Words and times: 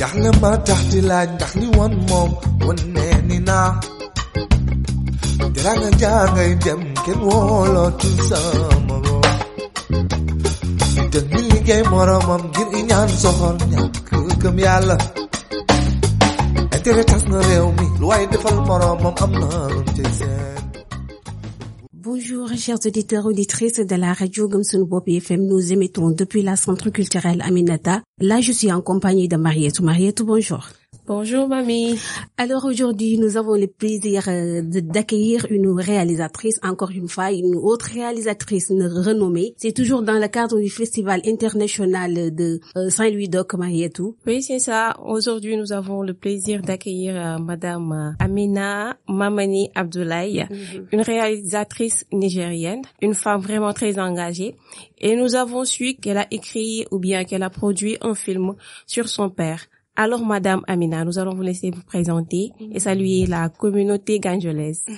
jaxle 0.00 0.30
ma 0.42 0.50
tax 0.66 0.80
di 0.90 1.00
laaj 1.10 1.28
ndax 1.34 1.50
li 1.60 1.66
woon 1.76 1.92
moom 2.08 2.30
wan 2.66 2.78
nee 2.94 3.16
ni 3.28 3.38
naa 3.48 3.68
teranga 5.54 5.90
jangay 6.02 6.50
dem 6.64 6.80
kenn 7.04 7.20
woolootul 7.28 8.16
sama 8.28 8.96
room 9.04 9.24
te 11.12 11.18
ngi 11.28 11.40
liggéey 11.50 11.82
moromam 11.92 12.42
ngir 12.50 12.68
i 12.78 12.80
ñaan 12.90 13.08
soxor 13.22 13.56
ñàkk 13.72 14.08
gëm 14.40 14.56
Bonjour, 21.92 22.48
chers 22.56 22.78
auditeurs 22.86 23.26
auditrices 23.26 23.80
de 23.80 23.96
la 23.96 24.12
radio 24.12 24.48
Gamsun 24.48 24.84
Bop 24.84 25.08
FM. 25.08 25.46
Nous 25.46 25.72
émettons 25.72 26.10
depuis 26.10 26.42
la 26.42 26.56
centre 26.56 26.90
culturel 26.90 27.42
Aminata. 27.42 28.02
Là, 28.20 28.40
je 28.40 28.52
suis 28.52 28.70
en 28.70 28.80
compagnie 28.80 29.28
de 29.28 29.36
Marietou. 29.36 29.82
Marietou, 29.82 30.24
bonjour. 30.24 30.68
Bonjour 31.08 31.48
mamie. 31.48 31.98
Alors 32.36 32.66
aujourd'hui, 32.66 33.16
nous 33.16 33.38
avons 33.38 33.54
le 33.54 33.66
plaisir 33.66 34.24
euh, 34.28 34.60
d'accueillir 34.62 35.46
une 35.48 35.70
réalisatrice, 35.70 36.60
encore 36.62 36.90
une 36.90 37.08
fois, 37.08 37.32
une 37.32 37.56
autre 37.56 37.86
réalisatrice 37.94 38.70
renommée. 38.70 39.54
C'est 39.56 39.72
toujours 39.72 40.02
dans 40.02 40.20
le 40.20 40.28
cadre 40.28 40.60
du 40.60 40.68
Festival 40.68 41.22
international 41.24 42.34
de 42.34 42.60
euh, 42.76 42.90
Saint-Louis 42.90 43.30
d'Oc, 43.30 43.54
Marietou. 43.54 44.16
Oui, 44.26 44.42
c'est 44.42 44.58
ça. 44.58 44.98
Aujourd'hui, 45.02 45.56
nous 45.56 45.72
avons 45.72 46.02
le 46.02 46.12
plaisir 46.12 46.60
d'accueillir 46.60 47.16
euh, 47.16 47.38
madame 47.38 48.14
Amina 48.18 48.98
Mamani 49.08 49.70
Abdoulaye, 49.74 50.46
une 50.92 51.00
réalisatrice 51.00 52.04
nigérienne, 52.12 52.82
une 53.00 53.14
femme 53.14 53.40
vraiment 53.40 53.72
très 53.72 53.98
engagée. 53.98 54.56
Et 54.98 55.16
nous 55.16 55.36
avons 55.36 55.64
su 55.64 55.94
qu'elle 55.94 56.18
a 56.18 56.26
écrit 56.30 56.84
ou 56.90 56.98
bien 56.98 57.24
qu'elle 57.24 57.44
a 57.44 57.50
produit 57.50 57.96
un 58.02 58.14
film 58.14 58.52
sur 58.86 59.08
son 59.08 59.30
père. 59.30 59.68
Alors, 60.00 60.24
Madame 60.24 60.60
Amina, 60.68 61.04
nous 61.04 61.18
allons 61.18 61.34
vous 61.34 61.42
laisser 61.42 61.72
vous 61.72 61.82
présenter 61.82 62.52
et 62.72 62.78
saluer 62.78 63.26
la 63.26 63.48
communauté 63.48 64.20
ganjolaise. 64.20 64.84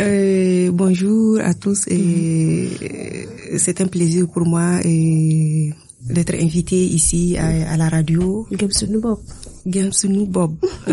Euh, 0.00 0.70
bonjour 0.72 1.38
à 1.40 1.54
tous 1.54 1.86
et 1.86 2.66
euh, 2.82 3.58
c'est 3.58 3.80
un 3.80 3.86
plaisir 3.86 4.26
pour 4.32 4.44
moi 4.46 4.80
euh, 4.84 5.70
d'être 6.00 6.34
invité 6.34 6.76
ici 6.76 7.36
à, 7.38 7.72
à 7.72 7.76
la 7.76 7.88
radio 7.88 8.46
Gamsun 8.50 8.98
Bop. 9.00 9.20
Gamsunu 9.66 10.26
Bob. 10.26 10.54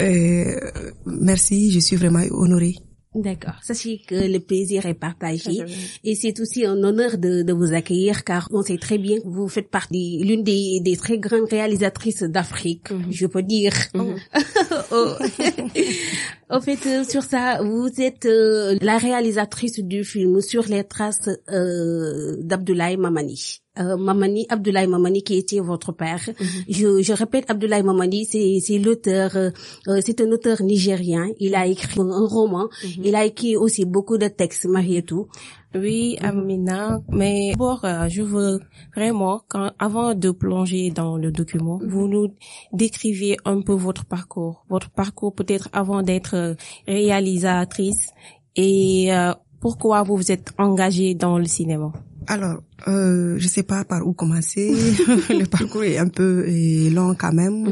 Euh, 0.00 0.58
merci, 1.04 1.70
je 1.70 1.78
suis 1.78 1.96
vraiment 1.96 2.22
honorée. 2.30 2.74
D'accord. 3.14 3.56
Sachez 3.62 4.00
que 4.06 4.14
le 4.14 4.38
plaisir 4.38 4.86
est 4.86 4.94
partagé 4.94 5.64
et 6.02 6.14
c'est 6.14 6.40
aussi 6.40 6.64
un 6.64 6.82
honneur 6.82 7.18
de, 7.18 7.42
de 7.42 7.52
vous 7.52 7.74
accueillir 7.74 8.24
car 8.24 8.48
on 8.52 8.62
sait 8.62 8.78
très 8.78 8.96
bien 8.96 9.20
que 9.20 9.28
vous 9.28 9.48
faites 9.48 9.68
partie 9.68 10.22
l'une 10.24 10.42
des, 10.42 10.80
des 10.80 10.96
très 10.96 11.18
grandes 11.18 11.50
réalisatrices 11.50 12.22
d'Afrique, 12.22 12.88
je 13.10 13.26
peux 13.26 13.42
dire. 13.42 13.74
Oh. 13.94 14.14
en 16.50 16.60
fait, 16.60 16.86
euh, 16.86 17.04
sur 17.04 17.22
ça, 17.22 17.62
vous 17.62 17.90
êtes 17.98 18.26
euh, 18.26 18.76
la 18.80 18.98
réalisatrice 18.98 19.80
du 19.80 20.04
film 20.04 20.40
sur 20.40 20.64
les 20.64 20.84
traces 20.84 21.28
euh, 21.50 22.36
d'Abdoulaye 22.40 22.96
Mamani. 22.96 23.61
Euh, 23.78 23.96
Mamani, 23.96 24.46
Abdoulaye 24.48 24.86
Mamani 24.86 25.22
qui 25.22 25.38
était 25.38 25.60
votre 25.60 25.92
père. 25.92 26.20
je, 26.68 27.02
je 27.02 27.12
répète, 27.12 27.50
Abdoulaye 27.50 27.82
Mamani, 27.82 28.26
c'est 28.26 28.78
l'auteur, 28.78 29.34
euh, 29.36 29.50
euh, 29.88 30.00
c'est 30.04 30.20
un 30.20 30.30
auteur 30.30 30.62
nigérien. 30.62 31.28
Il 31.38 31.54
a 31.54 31.66
écrit 31.66 32.00
un 32.00 32.26
roman. 32.26 32.68
Il 33.02 33.14
a 33.14 33.24
écrit 33.24 33.56
aussi 33.56 33.84
beaucoup 33.84 34.18
de 34.18 34.28
textes, 34.28 34.66
Marietou. 34.66 35.28
Oui, 35.74 36.18
Amina, 36.20 37.00
mais 37.08 37.52
d'abord, 37.52 37.84
euh, 37.86 38.06
je 38.08 38.20
veux 38.20 38.60
vraiment, 38.94 39.40
quand, 39.48 39.72
avant 39.78 40.14
de 40.14 40.30
plonger 40.30 40.90
dans 40.90 41.16
le 41.16 41.32
document, 41.32 41.80
vous 41.82 42.08
nous 42.08 42.34
décriviez 42.74 43.38
un 43.46 43.62
peu 43.62 43.72
votre 43.72 44.04
parcours, 44.04 44.66
votre 44.68 44.90
parcours 44.90 45.34
peut-être 45.34 45.70
avant 45.72 46.02
d'être 46.02 46.34
euh, 46.34 46.54
réalisatrice 46.86 48.10
et 48.54 49.14
euh, 49.14 49.32
pourquoi 49.62 50.02
vous 50.02 50.16
vous 50.16 50.32
êtes 50.32 50.52
engagée 50.58 51.14
dans 51.14 51.38
le 51.38 51.46
cinéma? 51.46 51.92
Alors, 52.26 52.62
euh, 52.88 53.36
je 53.38 53.46
sais 53.46 53.62
pas 53.62 53.84
par 53.84 54.06
où 54.06 54.12
commencer. 54.12 54.70
Le 55.30 55.46
parcours 55.46 55.84
est 55.84 55.98
un 55.98 56.08
peu 56.08 56.44
euh, 56.48 56.90
long 56.90 57.14
quand 57.14 57.32
même. 57.32 57.68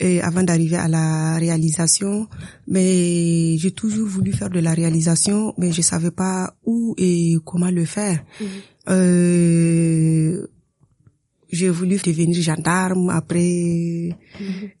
Et 0.00 0.20
avant 0.20 0.42
d'arriver 0.42 0.76
à 0.76 0.88
la 0.88 1.36
réalisation, 1.36 2.26
mais 2.66 3.56
j'ai 3.56 3.70
toujours 3.70 4.08
voulu 4.08 4.32
faire 4.32 4.50
de 4.50 4.58
la 4.58 4.74
réalisation, 4.74 5.54
mais 5.58 5.70
je 5.70 5.80
savais 5.80 6.10
pas 6.10 6.54
où 6.64 6.94
et 6.98 7.36
comment 7.44 7.70
le 7.70 7.84
faire. 7.84 8.18
Euh, 8.88 10.44
j'ai 11.52 11.68
voulu 11.68 11.98
devenir 11.98 12.42
gendarme. 12.42 13.10
Après, 13.10 14.08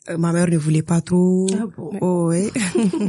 euh, 0.08 0.18
ma 0.18 0.32
mère 0.32 0.48
ne 0.48 0.56
voulait 0.56 0.82
pas 0.82 1.02
trop. 1.02 1.46
Ah 1.52 1.66
bon? 1.76 1.90
Oh, 2.00 2.28
ouais. 2.28 2.50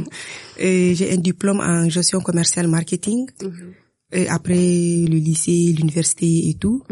et 0.58 0.94
j'ai 0.94 1.12
un 1.12 1.16
diplôme 1.16 1.60
en 1.60 1.88
gestion 1.88 2.20
commerciale 2.20 2.68
marketing. 2.68 3.26
Et 4.12 4.28
après 4.28 4.54
le 4.54 5.16
lycée, 5.16 5.74
l'université 5.76 6.50
et 6.50 6.54
tout. 6.54 6.82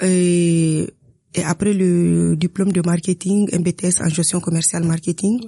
Et, 0.00 0.86
et 1.34 1.42
après 1.42 1.72
le 1.72 2.36
diplôme 2.36 2.70
de 2.72 2.82
marketing, 2.84 3.48
un 3.52 3.60
BTS 3.60 4.02
en 4.02 4.08
gestion 4.08 4.40
commerciale 4.40 4.84
marketing. 4.84 5.40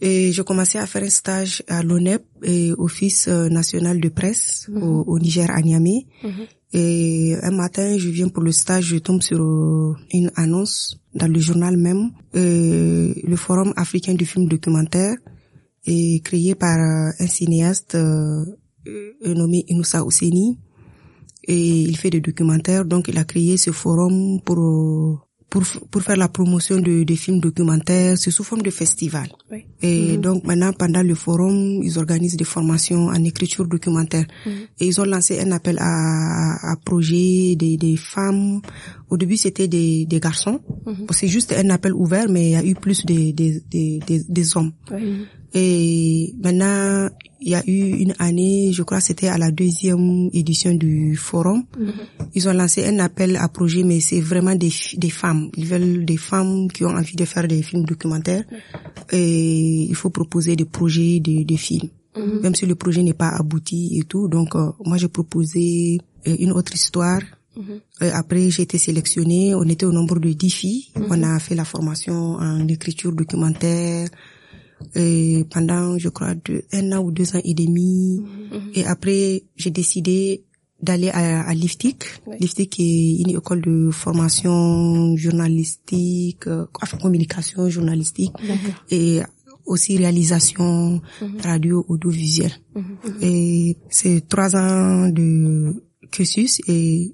Et 0.00 0.30
j'ai 0.32 0.44
commencé 0.44 0.78
à 0.78 0.86
faire 0.86 1.02
un 1.02 1.08
stage 1.08 1.62
à 1.68 1.82
l'ONEP, 1.82 2.22
et 2.42 2.72
Office 2.76 3.28
euh, 3.28 3.48
national 3.48 4.00
de 4.00 4.08
presse 4.10 4.68
au, 4.74 5.04
au 5.06 5.18
Niger 5.18 5.50
à 5.50 5.62
Niamey. 5.62 6.06
Et 6.72 7.34
un 7.42 7.52
matin, 7.52 7.96
je 7.96 8.08
viens 8.10 8.28
pour 8.28 8.42
le 8.42 8.52
stage, 8.52 8.84
je 8.86 8.96
tombe 8.98 9.22
sur 9.22 9.40
euh, 9.40 9.94
une 10.12 10.30
annonce 10.36 11.00
dans 11.14 11.28
le 11.28 11.38
journal 11.40 11.76
même, 11.78 12.10
euh, 12.34 13.14
le 13.22 13.36
Forum 13.36 13.72
africain 13.76 14.14
du 14.14 14.26
film 14.26 14.48
documentaire, 14.48 15.14
est 15.86 16.22
créé 16.22 16.54
par 16.54 16.78
euh, 16.78 17.10
un 17.18 17.26
cinéaste 17.26 17.94
euh, 17.94 18.44
nommé 19.24 19.64
Inoussa 19.68 20.04
Ouseni. 20.04 20.58
Et 21.48 21.82
il 21.82 21.96
fait 21.96 22.10
des 22.10 22.20
documentaires, 22.20 22.84
donc 22.84 23.06
il 23.08 23.16
a 23.18 23.24
créé 23.24 23.56
ce 23.56 23.70
forum 23.70 24.40
pour 24.44 25.25
pour, 25.48 25.62
pour 25.90 26.02
faire 26.02 26.16
la 26.16 26.28
promotion 26.28 26.80
de, 26.80 27.04
des 27.04 27.16
films 27.16 27.40
documentaires, 27.40 28.18
c'est 28.18 28.30
sous 28.30 28.42
forme 28.44 28.62
de 28.62 28.70
festival. 28.70 29.28
Oui. 29.50 29.64
Et 29.80 30.16
donc 30.16 30.44
maintenant, 30.44 30.72
pendant 30.72 31.02
le 31.02 31.14
forum, 31.14 31.80
ils 31.82 31.98
organisent 31.98 32.36
des 32.36 32.44
formations 32.44 33.06
en 33.06 33.24
écriture 33.24 33.66
documentaire. 33.66 34.26
Et 34.80 34.86
ils 34.86 35.00
ont 35.00 35.04
lancé 35.04 35.38
un 35.40 35.52
appel 35.52 35.78
à, 35.80 36.72
à 36.72 36.76
projet 36.84 37.54
des, 37.56 37.76
des 37.76 37.96
femmes. 37.96 38.60
Au 39.08 39.16
début, 39.16 39.36
c'était 39.36 39.68
des, 39.68 40.04
des 40.06 40.20
garçons. 40.20 40.60
C'est 41.10 41.28
juste 41.28 41.52
un 41.52 41.70
appel 41.70 41.94
ouvert, 41.94 42.28
mais 42.28 42.46
il 42.46 42.52
y 42.52 42.56
a 42.56 42.64
eu 42.64 42.74
plus 42.74 43.06
des, 43.06 43.32
des, 43.32 43.62
des, 43.70 44.00
des, 44.06 44.24
des 44.28 44.56
hommes. 44.56 44.72
Et 45.54 46.34
maintenant, 46.42 47.08
il 47.40 47.50
y 47.50 47.54
a 47.54 47.62
eu 47.66 48.02
une 48.02 48.14
année, 48.18 48.70
je 48.72 48.82
crois 48.82 48.98
que 48.98 49.04
c'était 49.04 49.28
à 49.28 49.38
la 49.38 49.50
deuxième 49.50 50.30
édition 50.32 50.74
du 50.74 51.16
forum. 51.16 51.64
Ils 52.34 52.48
ont 52.48 52.52
lancé 52.52 52.84
un 52.86 52.98
appel 52.98 53.36
à 53.36 53.48
projet, 53.48 53.82
mais 53.82 54.00
c'est 54.00 54.20
vraiment 54.20 54.54
des, 54.54 54.72
des 54.96 55.10
femmes. 55.10 55.50
Ils 55.56 55.66
veulent 55.66 56.04
des 56.04 56.16
femmes 56.16 56.70
qui 56.72 56.84
ont 56.84 56.90
envie 56.90 57.16
de 57.16 57.24
faire 57.24 57.46
des 57.46 57.62
films 57.62 57.84
documentaires. 57.84 58.44
Et 59.12 59.86
il 59.88 59.94
faut 59.94 60.10
proposer 60.10 60.56
des 60.56 60.64
projets 60.64 61.20
de, 61.20 61.44
de 61.44 61.56
films. 61.56 61.90
Même 62.42 62.54
si 62.54 62.64
le 62.64 62.74
projet 62.74 63.02
n'est 63.02 63.12
pas 63.12 63.28
abouti 63.28 63.98
et 63.98 64.04
tout. 64.04 64.26
Donc, 64.28 64.56
euh, 64.56 64.70
moi, 64.86 64.96
j'ai 64.96 65.08
proposé 65.08 65.98
euh, 66.26 66.36
une 66.38 66.52
autre 66.52 66.72
histoire. 66.74 67.20
Euh, 68.02 68.10
après, 68.14 68.50
j'ai 68.50 68.62
été 68.62 68.78
sélectionnée. 68.78 69.54
On 69.54 69.64
était 69.64 69.84
au 69.84 69.92
nombre 69.92 70.18
de 70.18 70.32
10 70.32 70.50
filles. 70.50 70.86
On 71.10 71.22
a 71.22 71.38
fait 71.38 71.54
la 71.54 71.66
formation 71.66 72.36
en 72.36 72.66
écriture 72.68 73.12
documentaire 73.12 74.08
et 74.94 75.44
pendant, 75.50 75.98
je 75.98 76.08
crois, 76.08 76.34
deux, 76.34 76.62
un 76.72 76.92
an 76.92 76.98
ou 77.00 77.10
deux 77.10 77.34
ans 77.36 77.40
et 77.44 77.54
demi. 77.54 78.22
Et 78.74 78.84
après, 78.84 79.42
j'ai 79.56 79.70
décidé 79.70 80.44
d'aller 80.82 81.08
à, 81.08 81.42
à 81.42 81.54
l'IFTIC. 81.54 82.04
L'IFTIC 82.38 82.80
est 82.80 83.16
une 83.22 83.30
école 83.30 83.62
de 83.62 83.90
formation 83.90 85.16
journalistique, 85.16 86.46
euh, 86.46 86.66
enfin 86.82 86.98
communication 86.98 87.68
journalistique. 87.70 88.32
Et 88.90 89.22
aussi 89.66 89.96
réalisation 89.96 91.00
radio 91.42 91.84
audiovisuelle. 91.88 92.52
Et 93.20 93.76
c'est 93.88 94.28
trois 94.28 94.54
ans 94.54 95.08
de 95.08 95.82
cursus 96.10 96.60
et 96.68 97.12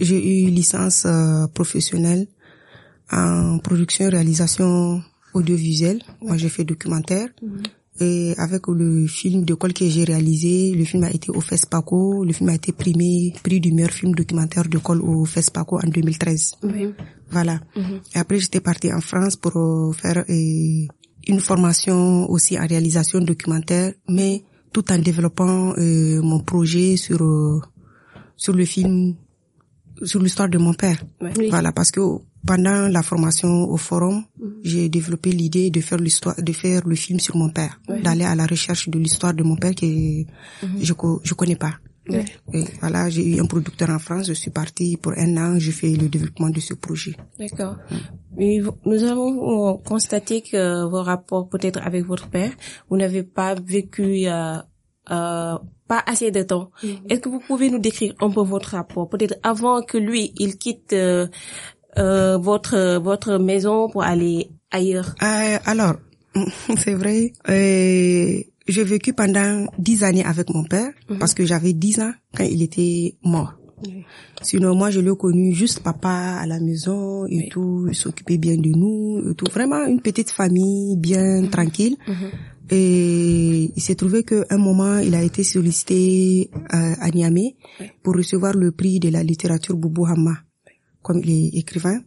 j'ai 0.00 0.46
eu 0.46 0.50
licence 0.50 1.04
euh, 1.04 1.46
professionnelle 1.48 2.26
en 3.10 3.58
production 3.58 4.08
réalisation 4.08 5.02
audiovisuelle. 5.34 6.02
Moi, 6.22 6.36
j'ai 6.36 6.48
fait 6.48 6.64
documentaire. 6.64 7.28
Et 8.00 8.34
avec 8.38 8.68
le 8.68 9.06
film 9.08 9.44
d'école 9.44 9.72
que 9.72 9.84
j'ai 9.88 10.04
réalisé, 10.04 10.72
le 10.72 10.84
film 10.84 11.02
a 11.02 11.10
été 11.10 11.30
au 11.30 11.40
FESPACO. 11.40 12.24
Le 12.24 12.32
film 12.32 12.48
a 12.50 12.54
été 12.54 12.72
primé, 12.72 13.32
prix 13.42 13.60
du 13.60 13.72
meilleur 13.72 13.90
film 13.90 14.14
documentaire 14.14 14.68
d'école 14.68 15.00
au 15.02 15.24
FESPACO 15.24 15.80
en 15.84 15.88
2013. 15.88 16.52
Voilà. 17.30 17.60
Et 18.14 18.18
après, 18.18 18.38
j'étais 18.38 18.60
partie 18.60 18.92
en 18.92 19.00
France 19.00 19.34
pour 19.36 19.56
euh, 19.56 19.92
faire 19.92 20.18
euh, 20.28 20.86
une 21.28 21.40
formation 21.40 22.28
aussi 22.30 22.58
en 22.58 22.66
réalisation 22.66 23.20
documentaire, 23.20 23.92
mais 24.08 24.44
tout 24.72 24.90
en 24.92 24.98
développant 24.98 25.74
euh, 25.76 26.22
mon 26.22 26.40
projet 26.40 26.96
sur 26.96 27.22
euh, 27.22 27.60
sur 28.36 28.54
le 28.54 28.64
film, 28.64 29.14
sur 30.02 30.22
l'histoire 30.22 30.48
de 30.48 30.58
mon 30.58 30.74
père. 30.74 31.02
Voilà, 31.50 31.72
parce 31.72 31.90
que 31.90 32.00
pendant 32.46 32.88
la 32.88 33.02
formation 33.02 33.48
au 33.48 33.76
forum, 33.76 34.24
mhm. 34.38 34.60
j'ai 34.62 34.88
développé 34.88 35.30
l'idée 35.30 35.70
de 35.70 35.80
faire 35.80 35.98
l'histoire, 35.98 36.36
de 36.38 36.52
faire 36.52 36.86
le 36.86 36.94
film 36.94 37.20
sur 37.20 37.36
mon 37.36 37.50
père, 37.50 37.80
d'aller 38.04 38.24
à 38.24 38.34
la 38.34 38.46
recherche 38.46 38.88
de 38.88 38.98
l'histoire 38.98 39.34
de 39.34 39.42
mon 39.42 39.56
père 39.56 39.74
que 39.74 39.86
mhm. 39.86 40.26
je 40.80 40.94
je 41.22 41.34
connais 41.34 41.56
pas. 41.56 41.74
Et 42.10 42.64
voilà, 42.80 43.10
j'ai 43.10 43.36
eu 43.36 43.40
un 43.40 43.46
producteur 43.46 43.90
en 43.90 43.98
France, 43.98 44.28
je 44.28 44.32
suis 44.32 44.50
partie 44.50 44.96
pour 44.96 45.12
un 45.16 45.36
an, 45.36 45.58
j'ai 45.58 45.72
fait 45.72 45.94
le 45.94 46.08
développement 46.08 46.48
de 46.50 46.60
ce 46.60 46.74
projet. 46.74 47.14
D'accord. 47.38 47.76
Mais 48.36 48.60
nous 48.86 49.04
avons 49.04 49.76
constaté 49.78 50.40
que 50.42 50.88
vos 50.88 51.02
rapports 51.02 51.48
peut-être 51.48 51.80
avec 51.82 52.06
votre 52.06 52.28
père, 52.28 52.52
vous 52.88 52.96
n'avez 52.96 53.22
pas 53.22 53.54
vécu 53.54 54.26
euh, 54.26 54.56
euh, 55.10 55.58
pas 55.86 56.02
assez 56.06 56.30
de 56.30 56.42
temps. 56.42 56.70
Mm-hmm. 56.82 57.10
Est-ce 57.10 57.20
que 57.20 57.28
vous 57.28 57.40
pouvez 57.40 57.70
nous 57.70 57.78
décrire 57.78 58.14
un 58.20 58.30
peu 58.30 58.42
votre 58.42 58.70
rapport, 58.70 59.08
peut-être 59.08 59.36
avant 59.42 59.82
que 59.82 59.98
lui 59.98 60.32
il 60.36 60.56
quitte 60.56 60.92
euh, 60.92 61.26
euh 61.96 62.36
votre 62.36 62.98
votre 62.98 63.38
maison 63.38 63.88
pour 63.88 64.02
aller 64.02 64.50
ailleurs 64.70 65.14
euh, 65.22 65.58
Alors, 65.64 65.94
c'est 66.76 66.94
vrai. 66.94 67.32
Euh, 67.48 68.40
j'ai 68.68 68.84
vécu 68.84 69.12
pendant 69.14 69.66
dix 69.78 70.04
années 70.04 70.24
avec 70.24 70.50
mon 70.50 70.64
père 70.64 70.92
mhm. 71.08 71.18
parce 71.18 71.34
que 71.34 71.44
j'avais 71.46 71.72
dix 71.72 72.00
ans 72.00 72.12
quand 72.36 72.44
il 72.44 72.62
était 72.62 73.16
mort. 73.22 73.54
Sinon, 74.42 74.74
moi, 74.74 74.90
je 74.90 74.98
l'ai 75.00 75.14
connu 75.16 75.52
juste 75.54 75.80
papa 75.80 76.38
à 76.40 76.46
la 76.46 76.58
maison 76.60 77.26
et 77.26 77.48
tout. 77.48 77.86
Il 77.88 77.94
s'occupait 77.94 78.36
bien 78.38 78.56
de 78.56 78.70
nous 78.70 79.30
et 79.30 79.34
tout. 79.34 79.46
Vraiment 79.52 79.84
une 79.86 80.00
petite 80.00 80.30
famille 80.30 80.96
bien 80.96 81.42
mhm. 81.42 81.50
tranquille. 81.50 81.96
Mhm. 82.06 82.30
Et 82.70 83.72
il 83.74 83.80
s'est 83.82 83.94
trouvé 83.94 84.24
qu'à 84.24 84.44
un 84.50 84.58
moment, 84.58 84.98
il 84.98 85.14
a 85.14 85.22
été 85.22 85.42
sollicité 85.42 86.50
euh, 86.74 86.94
à 87.00 87.10
Niamey 87.10 87.56
pour 88.02 88.14
recevoir 88.14 88.52
le 88.54 88.72
prix 88.72 89.00
de 89.00 89.08
la 89.08 89.22
littérature 89.22 89.74
Boubou 89.76 90.04
Hamma, 90.04 90.34
comme 91.08 91.22
il 91.24 91.30
est 91.30 91.58
écrivain. 91.58 92.00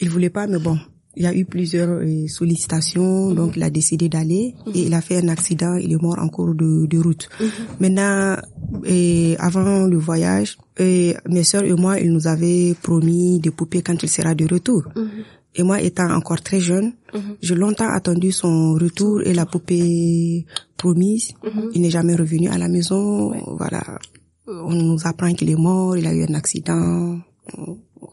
Il 0.00 0.08
voulait 0.08 0.30
pas, 0.30 0.46
mais 0.46 0.58
bon, 0.58 0.78
il 1.14 1.22
y 1.24 1.26
a 1.26 1.34
eu 1.34 1.44
plusieurs 1.44 1.90
euh, 1.90 2.26
sollicitations, 2.26 3.28
mhm. 3.28 3.34
donc 3.36 3.56
il 3.56 3.62
a 3.62 3.70
décidé 3.70 4.08
d'aller 4.08 4.54
et 4.74 4.80
il 4.86 4.94
a 4.94 5.02
fait 5.02 5.18
un 5.18 5.28
accident, 5.28 5.76
il 5.76 5.92
est 5.92 6.02
mort 6.02 6.18
en 6.18 6.28
cours 6.28 6.54
de, 6.54 6.86
de 6.86 6.98
route. 6.98 7.28
Mhm. 7.38 7.48
Maintenant, 7.80 8.36
et 8.84 9.36
avant 9.38 9.86
le 9.86 9.98
voyage, 9.98 10.56
et 10.78 11.14
mes 11.28 11.44
sœurs 11.44 11.64
et 11.64 11.74
moi, 11.74 12.00
il 12.00 12.12
nous 12.12 12.26
avait 12.26 12.74
promis 12.82 13.40
des 13.40 13.50
poupées 13.50 13.82
quand 13.82 14.02
il 14.02 14.08
sera 14.08 14.34
de 14.34 14.46
retour. 14.52 14.82
Mhm. 14.96 15.08
Et 15.56 15.62
moi, 15.62 15.80
étant 15.82 16.10
encore 16.10 16.40
très 16.42 16.58
jeune, 16.58 16.94
j'ai 17.40 17.54
longtemps 17.54 17.88
attendu 17.88 18.32
son 18.32 18.72
retour 18.72 19.22
et 19.22 19.34
la 19.34 19.46
poupée 19.46 20.46
promise. 20.76 21.28
Il 21.74 21.82
n'est 21.82 21.90
jamais 21.90 22.16
revenu 22.16 22.48
à 22.48 22.58
la 22.58 22.66
maison. 22.66 23.32
Voilà, 23.56 23.84
on 24.48 24.74
nous 24.74 24.98
apprend 25.06 25.32
qu'il 25.32 25.50
est 25.50 25.56
mort, 25.68 25.96
il 25.96 26.08
a 26.08 26.12
eu 26.12 26.24
un 26.24 26.34
accident. 26.34 27.20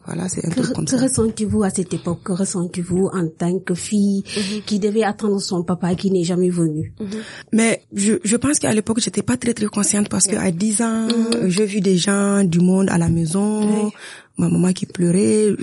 Voilà, 0.04 0.28
c'est 0.28 0.44
un 0.44 0.50
peu 0.50 0.62
comme 0.74 0.86
ça. 0.86 0.96
Que 0.96 1.02
ressentez-vous 1.02 1.62
à 1.62 1.70
cette 1.70 1.94
époque? 1.94 2.20
Que 2.24 2.32
ressentez-vous 2.32 3.08
en 3.12 3.28
tant 3.28 3.58
que 3.60 3.74
fille 3.74 4.24
mhm. 4.36 4.62
qui 4.66 4.78
devait 4.78 5.04
attendre 5.04 5.40
son 5.40 5.62
papa 5.62 5.94
qui 5.94 6.10
n'est 6.10 6.24
jamais 6.24 6.50
venu? 6.50 6.92
Mhm. 7.00 7.06
Mais 7.52 7.82
je, 7.92 8.14
je 8.24 8.36
pense 8.36 8.58
qu'à 8.58 8.72
l'époque, 8.72 9.00
j'étais 9.00 9.22
pas 9.22 9.36
très 9.36 9.54
très 9.54 9.66
consciente 9.66 10.08
parce 10.08 10.26
que 10.26 10.36
à 10.36 10.50
10 10.50 10.82
ans, 10.82 11.06
mhm. 11.06 11.48
j'ai 11.48 11.66
vu 11.66 11.80
des 11.80 11.96
gens 11.96 12.42
du 12.44 12.58
monde 12.60 12.90
à 12.90 12.98
la 12.98 13.08
maison, 13.08 13.92
ma 14.38 14.48
maman 14.48 14.72
qui 14.72 14.86
pleurait 14.86 15.54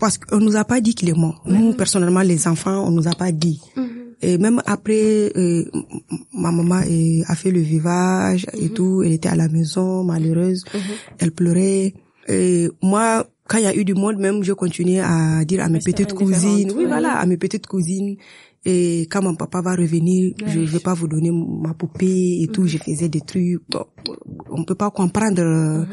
parce 0.00 0.18
qu'on 0.18 0.38
nous 0.38 0.56
a 0.56 0.64
pas 0.64 0.80
dit 0.80 0.94
qu'il 0.94 1.10
est 1.10 1.16
mort. 1.16 1.42
Nous, 1.44 1.74
personnellement, 1.74 2.22
les 2.22 2.48
enfants, 2.48 2.84
on 2.86 2.90
nous 2.90 3.06
a 3.06 3.12
pas 3.12 3.30
dit. 3.30 3.60
Et 4.22 4.36
même 4.38 4.60
après, 4.66 5.32
euh, 5.36 5.64
ma 6.32 6.50
maman 6.52 6.82
euh, 6.86 7.22
a 7.26 7.34
fait 7.36 7.50
le 7.50 7.60
vivage 7.60 8.46
et 8.54 8.70
tout. 8.70 9.02
Elle 9.02 9.12
était 9.12 9.28
à 9.28 9.36
la 9.36 9.48
maison, 9.48 10.04
malheureuse. 10.04 10.64
Elle 11.18 11.32
pleurait. 11.32 11.94
Et 12.28 12.68
moi, 12.82 13.26
quand 13.50 13.58
il 13.58 13.64
y 13.64 13.66
a 13.66 13.74
eu 13.74 13.84
du 13.84 13.94
monde, 13.94 14.18
même 14.18 14.44
je 14.44 14.52
continuais 14.52 15.00
à 15.00 15.44
dire 15.44 15.60
à 15.64 15.68
mes 15.68 15.80
petites 15.80 16.12
cousines, 16.14 16.70
oui, 16.76 16.84
voilà, 16.86 17.14
à 17.14 17.26
mes 17.26 17.36
petites 17.36 17.66
cousines. 17.66 18.16
Et 18.64 19.08
quand 19.10 19.22
mon 19.22 19.34
papa 19.34 19.60
va 19.60 19.74
revenir, 19.74 20.34
je 20.46 20.60
vais 20.60 20.78
pas 20.78 20.94
vous 20.94 21.08
donner 21.08 21.32
ma 21.32 21.74
poupée 21.74 22.42
et 22.42 22.46
tout. 22.46 22.68
Je 22.68 22.78
faisais 22.78 23.08
des 23.08 23.22
trucs. 23.22 23.60
Bon, 23.68 23.86
on 24.50 24.62
peut 24.62 24.76
pas 24.76 24.92
comprendre 24.92 25.42
euh, 25.42 25.84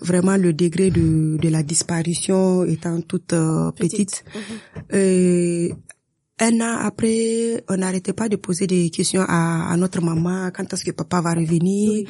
vraiment 0.00 0.38
le 0.38 0.54
degré 0.54 0.90
de, 0.90 1.36
de 1.36 1.48
la 1.50 1.62
disparition 1.62 2.64
étant 2.64 3.02
toute 3.02 3.34
euh, 3.34 3.70
petite. 3.72 4.24
Et 4.90 5.74
un 6.40 6.60
an 6.60 6.78
après, 6.80 7.62
on 7.68 7.76
n'arrêtait 7.76 8.12
pas 8.12 8.28
de 8.28 8.36
poser 8.36 8.66
des 8.66 8.90
questions 8.90 9.22
à, 9.26 9.70
à 9.70 9.76
notre 9.76 10.00
maman, 10.00 10.50
quand 10.52 10.72
est-ce 10.72 10.84
que 10.84 10.90
papa 10.90 11.20
va 11.20 11.32
revenir? 11.34 12.06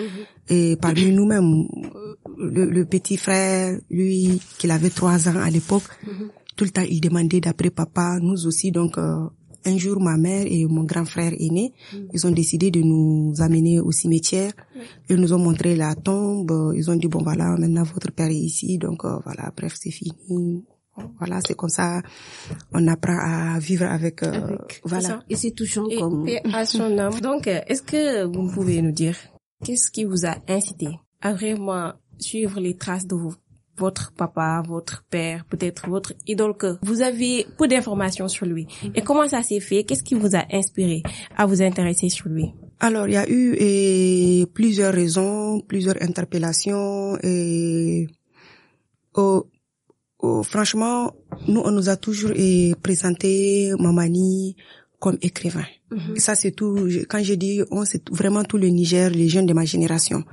Et 0.48 0.76
parmi 0.80 1.10
nous-mêmes, 1.12 1.66
le, 2.38 2.70
le, 2.70 2.84
petit 2.86 3.18
frère, 3.18 3.78
lui, 3.90 4.40
qu'il 4.58 4.70
avait 4.70 4.90
trois 4.90 5.28
ans 5.28 5.36
à 5.40 5.50
l'époque, 5.50 5.84
tout 6.56 6.64
le 6.64 6.70
temps 6.70 6.84
il 6.88 7.00
demandait 7.00 7.40
d'après 7.40 7.70
papa, 7.70 8.18
nous 8.20 8.46
aussi. 8.46 8.70
Donc 8.70 8.96
euh, 8.96 9.26
un 9.66 9.76
jour, 9.76 10.00
ma 10.00 10.16
mère 10.16 10.46
et 10.46 10.64
mon 10.66 10.84
grand 10.84 11.04
frère 11.04 11.32
aîné, 11.38 11.72
ils 12.12 12.26
ont 12.26 12.30
décidé 12.30 12.70
de 12.70 12.80
nous 12.80 13.34
amener 13.40 13.80
au 13.80 13.92
cimetière. 13.92 14.52
Ils 15.10 15.16
nous 15.16 15.32
ont 15.34 15.38
montré 15.38 15.76
la 15.76 15.94
tombe. 15.94 16.72
Ils 16.74 16.90
ont 16.90 16.96
dit 16.96 17.08
bon 17.08 17.22
voilà, 17.22 17.56
maintenant 17.58 17.82
votre 17.82 18.10
père 18.12 18.28
est 18.28 18.34
ici, 18.34 18.78
donc 18.78 19.04
euh, 19.04 19.18
voilà, 19.24 19.52
bref 19.54 19.74
c'est 19.78 19.90
fini. 19.90 20.64
Voilà, 21.18 21.40
c'est 21.46 21.54
comme 21.54 21.68
ça, 21.70 22.02
on 22.72 22.86
apprend 22.86 23.18
à 23.18 23.58
vivre 23.58 23.86
avec, 23.86 24.22
euh, 24.22 24.56
voilà. 24.84 25.20
Et 25.28 25.36
c'est 25.36 25.50
touchant 25.50 25.86
comme. 25.98 26.28
à 26.52 26.64
son 26.64 26.98
âme. 26.98 27.20
Donc, 27.20 27.46
est-ce 27.46 27.82
que 27.82 28.24
vous 28.24 28.50
pouvez 28.52 28.80
nous 28.80 28.92
dire 28.92 29.16
qu'est-ce 29.64 29.90
qui 29.90 30.04
vous 30.04 30.24
a 30.24 30.36
incité 30.48 30.88
à 31.20 31.32
vraiment 31.32 31.92
suivre 32.18 32.60
les 32.60 32.76
traces 32.76 33.06
de 33.06 33.16
votre 33.76 34.12
papa, 34.12 34.62
votre 34.66 35.04
père, 35.10 35.44
peut-être 35.46 35.88
votre 35.88 36.12
idole 36.28 36.56
que 36.56 36.76
vous 36.82 37.00
avez 37.00 37.46
peu 37.58 37.66
d'informations 37.66 38.28
sur 38.28 38.46
lui? 38.46 38.68
Et 38.94 39.02
comment 39.02 39.26
ça 39.26 39.42
s'est 39.42 39.60
fait? 39.60 39.82
Qu'est-ce 39.84 40.04
qui 40.04 40.14
vous 40.14 40.36
a 40.36 40.44
inspiré 40.52 41.02
à 41.36 41.46
vous 41.46 41.60
intéresser 41.60 42.08
sur 42.08 42.28
lui? 42.28 42.52
Alors, 42.80 43.08
il 43.08 43.14
y 43.14 43.16
a 43.16 43.28
eu 43.28 43.56
et, 43.58 44.46
plusieurs 44.52 44.92
raisons, 44.94 45.60
plusieurs 45.60 46.00
interpellations 46.02 47.16
et 47.22 48.06
oh, 49.14 49.46
franchement, 50.42 51.12
nous 51.48 51.60
on 51.64 51.70
nous 51.70 51.88
a 51.88 51.96
toujours 51.96 52.30
et, 52.34 52.74
présenté 52.82 53.72
Mamani 53.78 54.56
comme 55.00 55.18
écrivain. 55.22 55.64
Mm-hmm. 55.90 56.18
Ça 56.18 56.34
c'est 56.34 56.52
tout. 56.52 56.88
Quand 57.08 57.22
je 57.22 57.34
dis 57.34 57.62
on, 57.70 57.84
c'est 57.84 58.08
vraiment 58.10 58.44
tout 58.44 58.58
le 58.58 58.68
Niger, 58.68 59.10
les 59.10 59.28
jeunes 59.28 59.46
de 59.46 59.54
ma 59.54 59.64
génération 59.64 60.24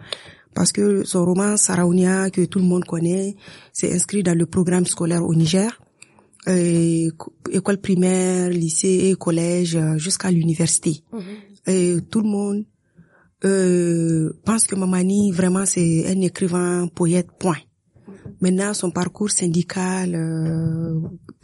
parce 0.54 0.72
que 0.72 1.04
son 1.06 1.26
roman 1.26 1.58
Saraounia 1.58 2.30
que 2.30 2.46
tout 2.46 2.60
le 2.60 2.66
monde 2.66 2.86
connaît, 2.86 3.36
c'est 3.74 3.94
inscrit 3.94 4.24
dans 4.24 4.38
le 4.38 4.46
programme 4.46 4.86
scolaire 4.86 5.24
au 5.24 5.34
Niger, 5.34 5.80
euh, 6.48 7.10
école 7.52 7.78
primaire, 7.78 8.50
lycée 8.50 9.10
et 9.12 9.16
collège 9.16 9.76
euh, 9.76 9.98
jusqu'à 9.98 10.32
l'université. 10.32 11.04
Mhm. 11.14 11.22
Et 11.68 11.98
tout 12.10 12.22
le 12.22 12.30
monde 12.30 12.66
euh, 13.46 14.34
pense 14.46 14.66
que 14.66 14.76
Mamani 14.76 15.32
vraiment 15.32 15.66
c'est 15.66 16.06
un 16.08 16.20
écrivain 16.22 16.88
poète 16.94 17.28
point. 17.40 17.58
Maintenant 18.42 18.74
son 18.74 18.92
parcours 18.92 19.30
syndical, 19.32 20.16
euh, 20.16 21.00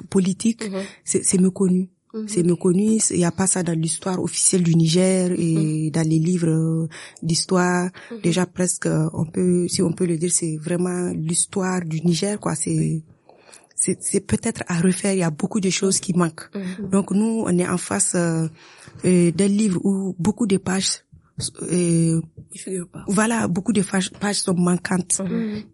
politique, 0.10 0.70
mhm. 0.70 0.82
c'est 1.04 1.40
méconnu. 1.40 1.90
C'est 2.26 2.42
méconnu, 2.42 2.98
il 3.12 3.18
n'y 3.18 3.26
a 3.26 3.32
pas 3.32 3.46
ça 3.46 3.62
dans 3.62 3.78
l'histoire 3.80 4.20
officielle 4.20 4.64
du 4.64 4.74
Niger 4.76 5.32
et 5.38 5.86
mhm. 5.86 5.92
dans 5.92 6.08
les 6.08 6.18
livres 6.18 6.88
d'histoire. 7.22 7.92
Mhm. 8.12 8.22
Déjà 8.24 8.46
presque, 8.48 8.88
on 9.14 9.26
peut, 9.26 9.68
si 9.68 9.84
on 9.84 9.92
peut 9.92 10.08
le 10.08 10.18
dire, 10.18 10.32
c'est 10.32 10.58
vraiment 10.58 11.12
l'histoire 11.14 11.82
du 11.86 12.02
Niger, 12.02 12.40
quoi. 12.40 12.56
C'est 12.56 13.04
c'est 13.78 14.22
peut-être 14.26 14.64
à 14.68 14.80
refaire. 14.80 15.14
Il 15.14 15.20
y 15.20 15.24
a 15.24 15.30
beaucoup 15.30 15.60
de 15.60 15.70
choses 15.70 16.00
qui 16.00 16.14
manquent. 16.14 16.50
Donc 16.92 17.12
nous, 17.12 17.44
on 17.46 17.58
est 17.58 17.68
en 17.68 17.78
face 17.78 18.16
euh, 18.16 18.48
euh, 19.06 19.32
d'un 19.32 19.48
livre 19.48 19.80
où 19.84 20.16
beaucoup 20.20 20.48
de 20.48 20.58
pages 20.58 21.04
euh, 21.72 22.20
voilà, 23.08 23.48
beaucoup 23.48 23.72
de 23.72 23.84
pages 23.84 24.40
sont 24.40 24.56
manquantes. 24.56 25.22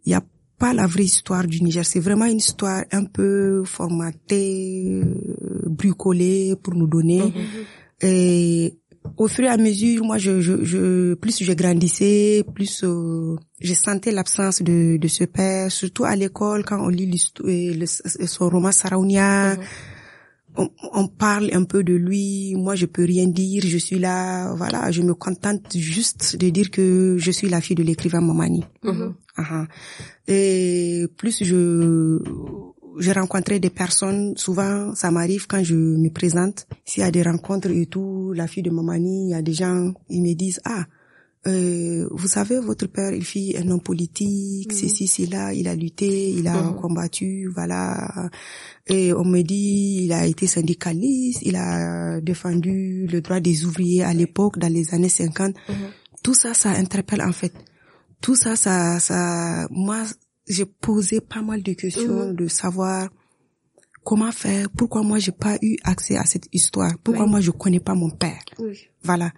Il 0.06 0.12
y 0.12 0.13
a 0.13 0.22
pas 0.63 0.74
la 0.74 0.88
vraie 0.88 1.03
histoire 1.03 1.46
du 1.46 1.62
Niger. 1.62 1.86
C'est 1.86 2.00
vraiment 2.00 2.24
une 2.24 2.38
histoire 2.38 2.84
un 2.93 3.03
peu 3.03 3.65
formatée, 3.65 5.01
euh, 5.03 5.70
bricolée 5.79 6.55
pour 6.63 6.74
nous 6.74 6.88
donner. 6.88 7.20
Mm-hmm. 7.22 8.08
Et 8.08 8.77
au 9.17 9.27
fur 9.27 9.43
et 9.43 9.50
à 9.50 9.58
mesure, 9.58 10.05
moi, 10.05 10.17
je, 10.17 10.39
je, 10.39 10.63
je 10.63 11.15
plus 11.15 11.43
je 11.43 11.51
grandissais, 11.51 12.46
plus 12.55 12.82
euh, 12.86 13.36
je 13.60 13.74
sentais 13.74 14.12
l'absence 14.13 14.62
de, 14.62 14.96
de 14.96 15.08
ce 15.10 15.25
père, 15.25 15.70
surtout 15.70 16.05
à 16.05 16.15
l'école 16.15 16.63
quand 16.63 16.79
on 16.82 16.88
lit 16.88 17.12
euh, 17.43 17.86
son 18.25 18.48
roman 18.50 18.72
Saraunia. 18.72 19.55
Mm-hmm 19.55 19.92
on, 20.57 20.69
on, 20.93 21.07
parle 21.07 21.50
un 21.53 21.63
peu 21.63 21.83
de 21.83 21.93
lui, 21.93 22.55
moi 22.55 22.75
je 22.75 22.86
peux 22.86 23.03
rien 23.03 23.27
dire, 23.27 23.63
je 23.65 23.77
suis 23.77 24.00
là, 24.00 24.53
voilà, 24.55 24.91
je 24.91 25.01
me 25.01 25.13
contente 25.13 25.75
juste 25.75 26.38
de 26.38 26.50
dire 26.50 26.69
que 26.72 27.17
je 27.17 27.31
suis 27.31 27.50
la 27.50 27.62
fille 27.62 27.75
de 27.75 27.83
l'écrivain 27.83 28.22
Momani. 28.22 28.63
Mm-hmm. 28.83 29.67
Et 30.27 31.05
plus 31.17 31.43
je 31.43 32.19
j'ai 33.00 33.12
rencontré 33.12 33.60
des 33.60 33.69
personnes, 33.69 34.38
souvent 34.38 34.93
ça 34.95 35.10
m'arrive 35.12 35.48
quand 35.48 35.63
je 35.63 35.75
me 35.75 36.10
présente, 36.10 36.67
s'il 36.86 37.01
y 37.01 37.05
a 37.05 37.12
des 37.12 37.24
rencontres 37.24 37.69
et 37.72 37.88
tout, 37.88 38.33
la 38.33 38.48
fille 38.48 38.63
de 38.63 38.69
Mamani, 38.69 39.27
il 39.27 39.29
y 39.31 39.33
a 39.33 39.41
des 39.41 39.53
gens, 39.53 39.93
ils 40.10 40.22
me 40.22 40.33
disent, 40.36 40.62
ah, 40.65 40.86
euh, 41.47 42.07
vous 42.12 42.27
savez, 42.27 42.59
votre 42.59 42.88
père, 42.88 43.12
il 43.13 43.23
fit 43.25 43.55
un 43.57 43.69
homme 43.69 43.81
politique, 43.81 44.71
c'est 44.71 44.88
ceci, 44.88 45.07
c'est 45.07 45.25
là, 45.25 45.53
il 45.53 45.67
a 45.67 45.75
lutté, 45.75 46.29
il 46.29 46.47
a 46.47 46.62
Mhm. 46.63 46.75
combattu, 46.75 47.50
voilà. 47.53 48.29
Et 48.88 49.12
on 49.13 49.25
me 49.25 49.41
dit, 49.41 50.03
il 50.05 50.13
a 50.13 50.25
été 50.25 50.47
syndicaliste, 50.47 51.41
il 51.43 51.55
a 51.55 52.21
défendu 52.21 53.07
le 53.12 53.21
droit 53.21 53.39
des 53.41 53.65
ouvriers 53.65 54.03
à 54.03 54.13
l'époque, 54.13 54.57
dans 54.57 54.71
les 54.71 54.93
années 54.93 55.09
50. 55.09 55.55
Mhm. 55.69 55.75
Tout 56.23 56.33
ça, 56.33 56.53
ça 56.53 56.69
interpelle 56.71 57.21
en 57.21 57.33
fait. 57.33 57.53
Tout 58.21 58.35
ça, 58.35 58.55
ça, 58.55 59.00
ça, 59.00 59.67
moi, 59.69 60.03
j'ai 60.47 60.65
posé 60.65 61.19
pas 61.19 61.41
mal 61.41 61.62
de 61.62 61.73
questions 61.73 62.29
Mhm. 62.29 62.35
de 62.35 62.47
savoir 62.47 63.09
comment 64.05 64.31
faire, 64.31 64.69
pourquoi 64.69 65.01
moi 65.03 65.19
j'ai 65.19 65.31
pas 65.31 65.57
eu 65.62 65.77
accès 65.83 66.17
à 66.17 66.25
cette 66.25 66.47
histoire, 66.53 66.93
pourquoi 67.03 67.23
Oui. 67.25 67.31
moi 67.31 67.39
je 67.41 67.51
connais 67.51 67.79
pas 67.79 67.95
mon 67.95 68.09
père. 68.09 68.43
Oui. 68.59 68.77
Voilà. 69.03 69.31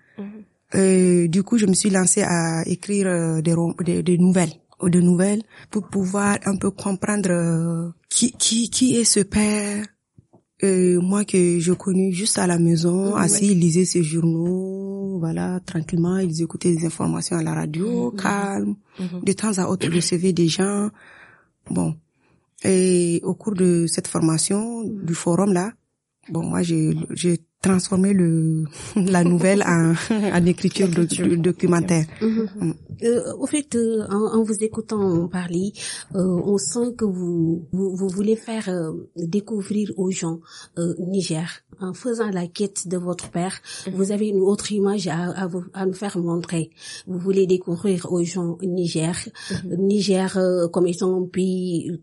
Euh, 0.76 1.28
du 1.28 1.44
coup, 1.44 1.58
je 1.58 1.66
me 1.66 1.74
suis 1.74 1.90
lancée 1.90 2.22
à 2.24 2.64
écrire 2.68 3.08
euh, 3.08 3.42
des, 3.42 3.56
des, 3.86 4.04
des 4.04 4.18
nouvelles, 4.18 4.52
ou 4.82 4.90
des 4.90 5.02
nouvelles, 5.02 5.42
pour 5.72 5.88
pouvoir 5.88 6.38
un 6.46 6.58
peu 6.58 6.70
comprendre 6.72 7.30
euh, 7.32 7.90
qui, 8.10 8.32
qui, 8.34 8.70
qui 8.70 8.96
est 8.98 9.04
ce 9.06 9.22
père. 9.22 9.86
Euh, 10.64 11.00
moi 11.02 11.26
que 11.26 11.60
je 11.60 11.74
connu 11.74 12.14
juste 12.14 12.38
à 12.38 12.48
la 12.48 12.58
maison, 12.60 13.12
Mhm, 13.16 13.22
assis, 13.22 13.48
il 13.52 13.60
lisait 13.60 13.84
ses 13.86 14.04
journaux, 14.04 15.18
voilà, 15.20 15.60
tranquillement, 15.66 16.18
ils 16.18 16.42
écoutaient 16.42 16.74
des 16.74 16.86
informations 16.86 17.38
à 17.38 17.44
la 17.44 17.54
radio, 17.54 18.12
Mhm. 18.12 18.18
calme. 18.22 18.76
Mhm. 19.00 19.22
De 19.24 19.32
temps 19.34 19.58
à 19.58 19.68
autre, 19.68 19.88
recevait 19.94 20.32
des 20.34 20.48
gens. 20.48 20.90
Bon. 21.70 21.96
Et 22.64 23.20
au 23.24 23.34
cours 23.36 23.54
de 23.54 23.86
cette 23.88 24.08
formation, 24.08 24.84
du 24.84 25.14
forum 25.14 25.52
là, 25.54 25.74
bon, 26.30 26.44
moi, 26.44 26.62
j'ai, 26.62 26.96
transformé 27.62 28.14
le, 28.14 28.66
la 28.96 29.24
nouvelle 29.24 29.64
en, 29.64 29.96
en 30.12 30.46
écriture 30.46 30.88
de, 30.88 31.04
de- 31.06 31.36
documentaire. 31.36 32.06
Mhm. 32.22 32.76
Euh, 33.04 33.34
au 33.40 33.48
fait, 33.48 33.74
euh, 33.76 34.06
en, 34.08 34.38
en 34.38 34.44
vous 34.44 34.64
écoutant 34.64 35.28
parler, 35.28 35.74
euh, 36.14 36.20
on 36.46 36.60
sent 36.60 36.94
que 36.96 37.06
vous, 37.06 37.68
vous, 37.72 37.96
vous 37.96 38.08
voulez 38.08 38.36
faire 38.36 38.70
euh, 38.70 38.92
découvrir 39.18 39.92
aux 39.98 40.12
gens 40.12 40.42
euh, 40.78 40.94
Niger. 41.00 41.50
En 41.82 41.94
faisant 41.94 42.30
la 42.30 42.46
quête 42.48 42.88
de 42.88 42.98
votre 42.98 43.32
père, 43.32 43.60
vous 43.92 44.12
avez 44.12 44.28
une 44.30 44.40
autre 44.42 44.72
image 44.72 45.08
à, 45.08 45.32
à, 45.32 45.48
vous, 45.48 45.64
à 45.74 45.86
nous 45.88 45.94
faire 45.94 46.18
montrer. 46.20 46.70
Vous 47.08 47.18
voulez 47.18 47.48
découvrir 47.48 48.12
aux 48.14 48.24
gens 48.24 48.58
Niger, 48.62 49.16
Niger 49.66 50.38
euh, 50.38 50.68
comme 50.70 50.86
étant 50.88 51.18
un 51.22 51.26
pays. 51.26 52.00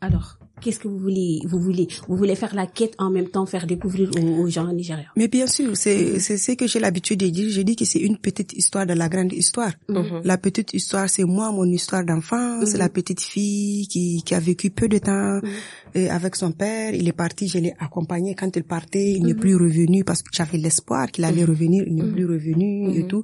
Alors, 0.00 0.38
qu'est-ce 0.60 0.78
que 0.80 0.88
vous 0.88 0.98
voulez 0.98 1.40
Vous 1.46 1.58
voulez, 1.60 1.88
vous 2.08 2.16
voulez 2.16 2.34
faire 2.34 2.54
la 2.54 2.66
quête 2.66 2.94
en 2.98 3.10
même 3.10 3.28
temps, 3.28 3.46
faire 3.46 3.66
découvrir 3.66 4.10
aux, 4.18 4.42
aux 4.42 4.48
gens 4.48 4.72
nigériens. 4.72 5.06
Mais 5.16 5.28
bien 5.28 5.46
sûr, 5.46 5.76
c'est, 5.76 6.18
c'est 6.20 6.36
ce 6.38 6.52
que 6.52 6.66
j'ai 6.66 6.80
l'habitude 6.80 7.20
de 7.20 7.28
dire. 7.28 7.50
Je 7.50 7.62
dis 7.62 7.76
que 7.76 7.84
c'est 7.84 8.00
une 8.00 8.18
petite 8.18 8.52
histoire 8.52 8.86
de 8.86 8.92
la 8.94 9.08
grande 9.08 9.32
histoire. 9.32 9.72
Mhm. 9.88 10.20
La 10.24 10.38
petite 10.38 10.74
histoire, 10.74 11.08
c'est 11.08 11.24
moi, 11.24 11.52
mon 11.52 11.64
histoire 11.64 12.04
d'enfance, 12.04 12.72
Mhm. 12.72 12.78
la 12.78 12.88
petite 12.88 13.20
fille 13.20 13.86
qui, 13.88 14.22
qui 14.24 14.34
a 14.34 14.40
vécu 14.40 14.70
peu 14.70 14.88
de 14.88 14.98
temps 14.98 15.40
Mhm. 15.42 15.50
euh, 15.96 16.08
avec 16.10 16.36
son 16.36 16.52
père. 16.52 16.94
Il 16.94 17.06
est 17.08 17.12
parti, 17.12 17.48
je 17.48 17.58
l'ai 17.58 17.74
accompagné. 17.78 18.34
Quand 18.34 18.54
il 18.56 18.64
partait, 18.64 19.12
il 19.12 19.24
n'est 19.24 19.34
Mhm. 19.34 19.40
plus 19.40 19.56
revenu 19.56 20.04
parce 20.04 20.22
que 20.22 20.30
j'avais 20.32 20.58
l'espoir 20.58 21.10
qu'il 21.10 21.24
allait 21.24 21.44
revenir. 21.44 21.84
Il 21.86 21.94
n'est 21.96 22.10
plus 22.12 22.26
revenu 22.26 22.98
et 22.98 23.06
tout. 23.06 23.22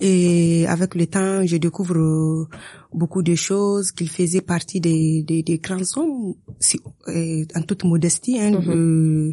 Et 0.00 0.66
avec 0.66 0.94
le 0.94 1.06
temps, 1.06 1.44
je 1.46 1.56
découvre 1.56 1.96
euh, 1.98 2.46
beaucoup 2.92 3.22
de 3.22 3.34
choses, 3.34 3.92
qu'il 3.92 4.08
faisait 4.08 4.40
partie 4.40 4.80
des, 4.80 5.22
des, 5.22 5.42
des 5.42 5.58
grands 5.58 5.78
hommes, 5.96 6.34
en 7.06 7.62
toute 7.62 7.84
modestie, 7.84 8.38
hein, 8.40 8.52
euh, 8.68 9.32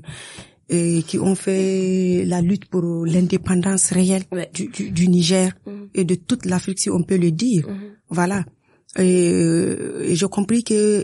et 0.70 1.04
qui 1.04 1.18
ont 1.20 1.36
fait 1.36 2.24
la 2.26 2.42
lutte 2.42 2.66
pour 2.66 3.06
l'indépendance 3.06 3.92
réelle 3.92 4.24
Ouais. 4.32 4.50
du, 4.54 4.68
du, 4.68 4.92
du 4.92 5.08
Niger 5.08 5.52
Mhm. 5.66 5.90
et 5.96 6.04
de 6.04 6.16
toute 6.16 6.46
l'Afrique, 6.46 6.80
si 6.80 6.90
on 6.90 7.04
peut 7.04 7.18
le 7.18 7.32
dire. 7.32 7.68
Mhm. 7.68 7.76
Voilà. 8.10 8.46
Et, 8.98 9.32
euh, 9.32 10.04
et 10.04 10.16
j'ai 10.16 10.28
compris 10.28 10.64
que 10.64 11.04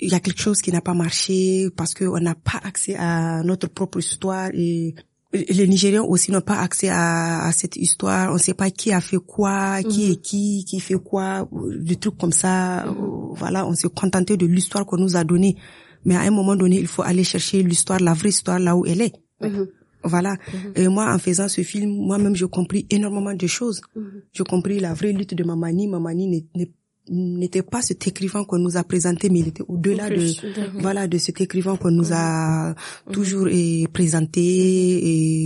il 0.00 0.10
y 0.10 0.14
a 0.14 0.20
quelque 0.20 0.40
chose 0.40 0.62
qui 0.62 0.70
n'a 0.70 0.80
pas 0.80 0.94
marché 0.94 1.68
parce 1.76 1.92
qu'on 1.92 2.20
n'a 2.20 2.36
pas 2.36 2.60
accès 2.62 2.94
à 2.96 3.42
notre 3.42 3.68
propre 3.68 3.98
histoire 3.98 4.50
et 4.54 4.94
les 5.32 5.66
Nigériens 5.66 6.02
aussi 6.02 6.32
n'ont 6.32 6.40
pas 6.40 6.58
accès 6.60 6.88
à, 6.88 7.44
à 7.44 7.52
cette 7.52 7.76
histoire. 7.76 8.30
On 8.30 8.34
ne 8.34 8.38
sait 8.38 8.54
pas 8.54 8.70
qui 8.70 8.92
a 8.92 9.00
fait 9.00 9.18
quoi, 9.18 9.82
qui 9.82 10.06
Mhm. 10.06 10.12
est 10.12 10.16
qui, 10.22 10.64
qui 10.64 10.80
fait 10.80 10.94
quoi, 11.02 11.48
des 11.80 11.96
trucs 11.96 12.16
comme 12.16 12.32
ça. 12.32 12.86
Euh, 12.86 12.92
Voilà, 13.34 13.66
on 13.66 13.74
s'est 13.74 13.88
contenté 13.94 14.36
de 14.36 14.46
l'histoire 14.46 14.86
qu'on 14.86 14.96
nous 14.96 15.16
a 15.16 15.24
donnée. 15.24 15.56
Mais 16.04 16.16
à 16.16 16.20
un 16.20 16.30
moment 16.30 16.56
donné, 16.56 16.78
il 16.78 16.86
faut 16.86 17.02
aller 17.02 17.24
chercher 17.24 17.62
l'histoire, 17.62 18.00
la 18.00 18.14
vraie 18.14 18.30
histoire 18.30 18.58
là 18.58 18.74
où 18.76 18.86
elle 18.86 19.02
est. 19.02 19.12
Mhm. 19.42 19.66
Voilà. 20.04 20.36
Mhm. 20.52 20.72
Et 20.76 20.88
moi, 20.88 21.12
en 21.12 21.18
faisant 21.18 21.48
ce 21.48 21.60
film, 21.62 21.90
moi-même, 21.90 22.34
j'ai 22.36 22.46
compris 22.48 22.86
énormément 22.88 23.34
de 23.34 23.46
choses. 23.46 23.80
Mhm. 23.96 24.22
J'ai 24.32 24.44
compris 24.44 24.78
la 24.80 24.94
vraie 24.94 25.12
lutte 25.12 25.34
de 25.34 25.44
Mamani. 25.44 25.88
Mamani 25.88 26.26
n'est- 26.28 26.46
n'est- 26.54 26.72
n'était 27.10 27.62
pas 27.62 27.82
cet 27.82 28.06
écrivain 28.06 28.44
qu'on 28.44 28.58
nous 28.58 28.76
a 28.76 28.84
présenté, 28.84 29.30
mais 29.30 29.40
il 29.40 29.48
était 29.48 29.64
au-delà 29.66 30.08
de, 30.10 30.80
voilà, 30.80 31.06
de 31.08 31.18
cet 31.18 31.40
écrivain 31.40 31.76
qu'on 31.76 31.90
nous 31.90 32.12
a 32.12 32.74
Mhm. 33.06 33.12
toujours 33.12 33.48
eh, 33.50 33.86
présenté 33.92 34.40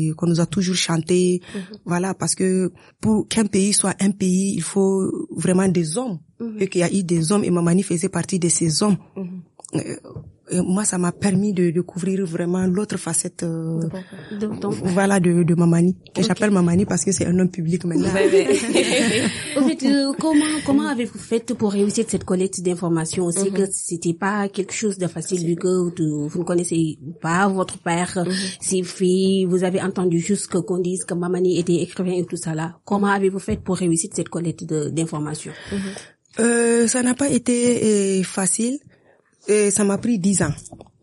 et 0.09 0.13
qu'on 0.17 0.27
nous 0.27 0.41
a 0.41 0.47
toujours 0.47 0.75
chanté. 0.77 1.41
Mhm. 1.55 1.61
Voilà, 1.85 2.15
parce 2.15 2.35
que 2.35 2.73
pour 3.01 3.29
qu'un 3.29 3.47
pays 3.47 3.73
soit 3.73 3.95
un 4.01 4.11
pays, 4.11 4.55
il 4.55 4.63
faut 4.63 5.29
vraiment 5.37 5.69
des 5.69 5.99
hommes. 5.99 6.19
Mhm. 6.41 6.57
Et 6.61 6.69
qu'il 6.69 6.81
y 6.81 6.85
a 6.85 6.93
eu 6.93 7.03
des 7.05 7.33
hommes 7.33 7.45
et 7.45 7.51
Mamani 7.51 7.83
faisait 7.83 8.09
partie 8.09 8.39
de 8.39 8.49
ces 8.49 8.83
hommes. 8.83 8.97
Euh, 9.75 9.81
moi, 10.61 10.85
ça 10.85 10.99
m'a 10.99 11.13
permis 11.13 11.53
de 11.53 11.71
découvrir 11.71 12.25
vraiment 12.27 12.67
l'autre 12.67 12.97
facette, 12.99 13.43
euh, 13.43 13.81
Donc, 14.41 14.61
donc, 14.61 14.75
voilà, 14.83 15.21
de, 15.21 15.43
de 15.43 15.55
Mamani. 15.55 15.95
Que 16.15 16.21
Ok. 16.21 16.27
j'appelle 16.27 16.51
Mamani 16.51 16.85
parce 16.85 17.05
que 17.05 17.13
c'est 17.13 17.27
un 17.27 17.39
homme 17.39 17.51
public 17.51 17.85
maintenant. 17.85 18.13
Ouais, 18.13 18.29
ouais. 18.31 18.49
Au 19.57 19.69
fait, 19.69 19.83
euh, 19.87 20.13
comment 20.19 20.45
comment 20.67 20.87
avez-vous 20.89 21.19
fait 21.19 21.55
pour 21.55 21.73
réussir 21.73 22.05
cette 22.09 22.25
collecte 22.25 22.61
d'informations? 22.61 23.25
Aussi 23.27 23.51
Mhm. 23.51 23.57
que 23.57 23.65
c'était 23.71 24.15
pas 24.15 24.49
quelque 24.49 24.75
chose 24.75 24.99
de 24.99 25.07
facile 25.07 25.47
vu 25.47 25.57
que 25.57 25.69
vous 26.29 26.39
ne 26.39 26.45
connaissez 26.45 26.99
pas 27.21 27.49
votre 27.49 27.79
père, 27.79 28.13
Mhm. 28.27 28.33
ses 28.61 28.83
filles, 28.83 29.45
vous 29.47 29.65
avez 29.65 29.81
entendu 29.81 30.19
juste 30.19 30.49
qu'on 30.49 30.79
dise 30.79 31.05
que 31.05 31.15
Mamani 31.15 31.59
était 31.59 31.77
écrivain 31.77 32.13
et 32.13 32.25
tout 32.27 32.37
ça 32.37 32.55
là. 32.55 32.79
Comment 32.85 33.09
avez-vous 33.09 33.39
fait 33.39 33.59
pour 33.63 33.77
réussir 33.77 34.11
cette 34.15 34.29
collecte 34.29 34.65
de- 34.65 34.89
d'informations? 34.91 35.53
Euh, 36.41 36.87
ça 36.87 37.03
n'a 37.03 37.15
pas 37.15 37.29
été 37.29 38.21
euh, 38.21 38.23
facile. 38.23 38.79
Euh, 39.51 39.71
ça 39.71 39.85
m'a 39.85 39.99
pris 39.99 40.19
dix 40.19 40.43
ans. 40.43 40.53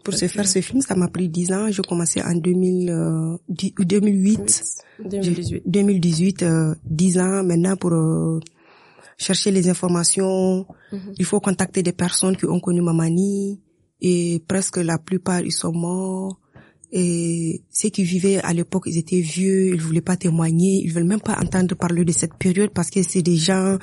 Pour 0.04 0.14
se 0.14 0.28
faire 0.28 0.48
ce 0.48 0.62
film, 0.62 0.82
ça 0.82 0.96
m'a 0.96 1.08
pris 1.10 1.28
dix 1.30 1.52
ans. 1.52 1.70
J'ai 1.70 1.82
commencé 1.82 2.22
en 2.22 2.34
2000, 2.34 2.90
euh, 2.90 3.38
dix- 3.50 3.74
2008. 3.78 4.64
2018. 5.04 5.64
2018, 5.66 6.44
euh, 6.44 6.74
10 6.86 7.20
ans 7.20 7.44
maintenant 7.44 7.76
pour 7.76 7.92
euh, 7.94 8.40
chercher 9.18 9.52
les 9.52 9.68
informations. 9.70 10.66
Mhm. 10.92 11.14
Il 11.20 11.26
faut 11.26 11.40
contacter 11.42 11.84
des 11.84 11.92
personnes 11.94 12.36
qui 12.38 12.46
ont 12.46 12.60
connu 12.60 12.82
Mamani 12.82 13.60
et 14.02 14.42
presque 14.48 14.78
la 14.78 14.98
plupart 14.98 15.42
ils 15.42 15.52
sont 15.52 15.74
morts. 15.74 16.40
Et 16.92 17.62
ceux 17.70 17.90
qui 17.90 18.04
vivaient 18.04 18.40
à 18.40 18.52
l'époque, 18.54 18.84
ils 18.88 18.98
étaient 18.98 19.20
vieux, 19.22 19.74
ils 19.76 19.82
voulaient 19.82 20.02
pas 20.02 20.18
témoigner, 20.18 20.82
ils 20.84 20.92
veulent 20.92 21.04
même 21.04 21.22
pas 21.22 21.38
entendre 21.40 21.76
parler 21.76 22.04
de 22.04 22.12
cette 22.12 22.34
période 22.34 22.72
parce 22.74 22.90
que 22.90 23.04
c'est 23.04 23.22
des 23.22 23.36
gens 23.38 23.78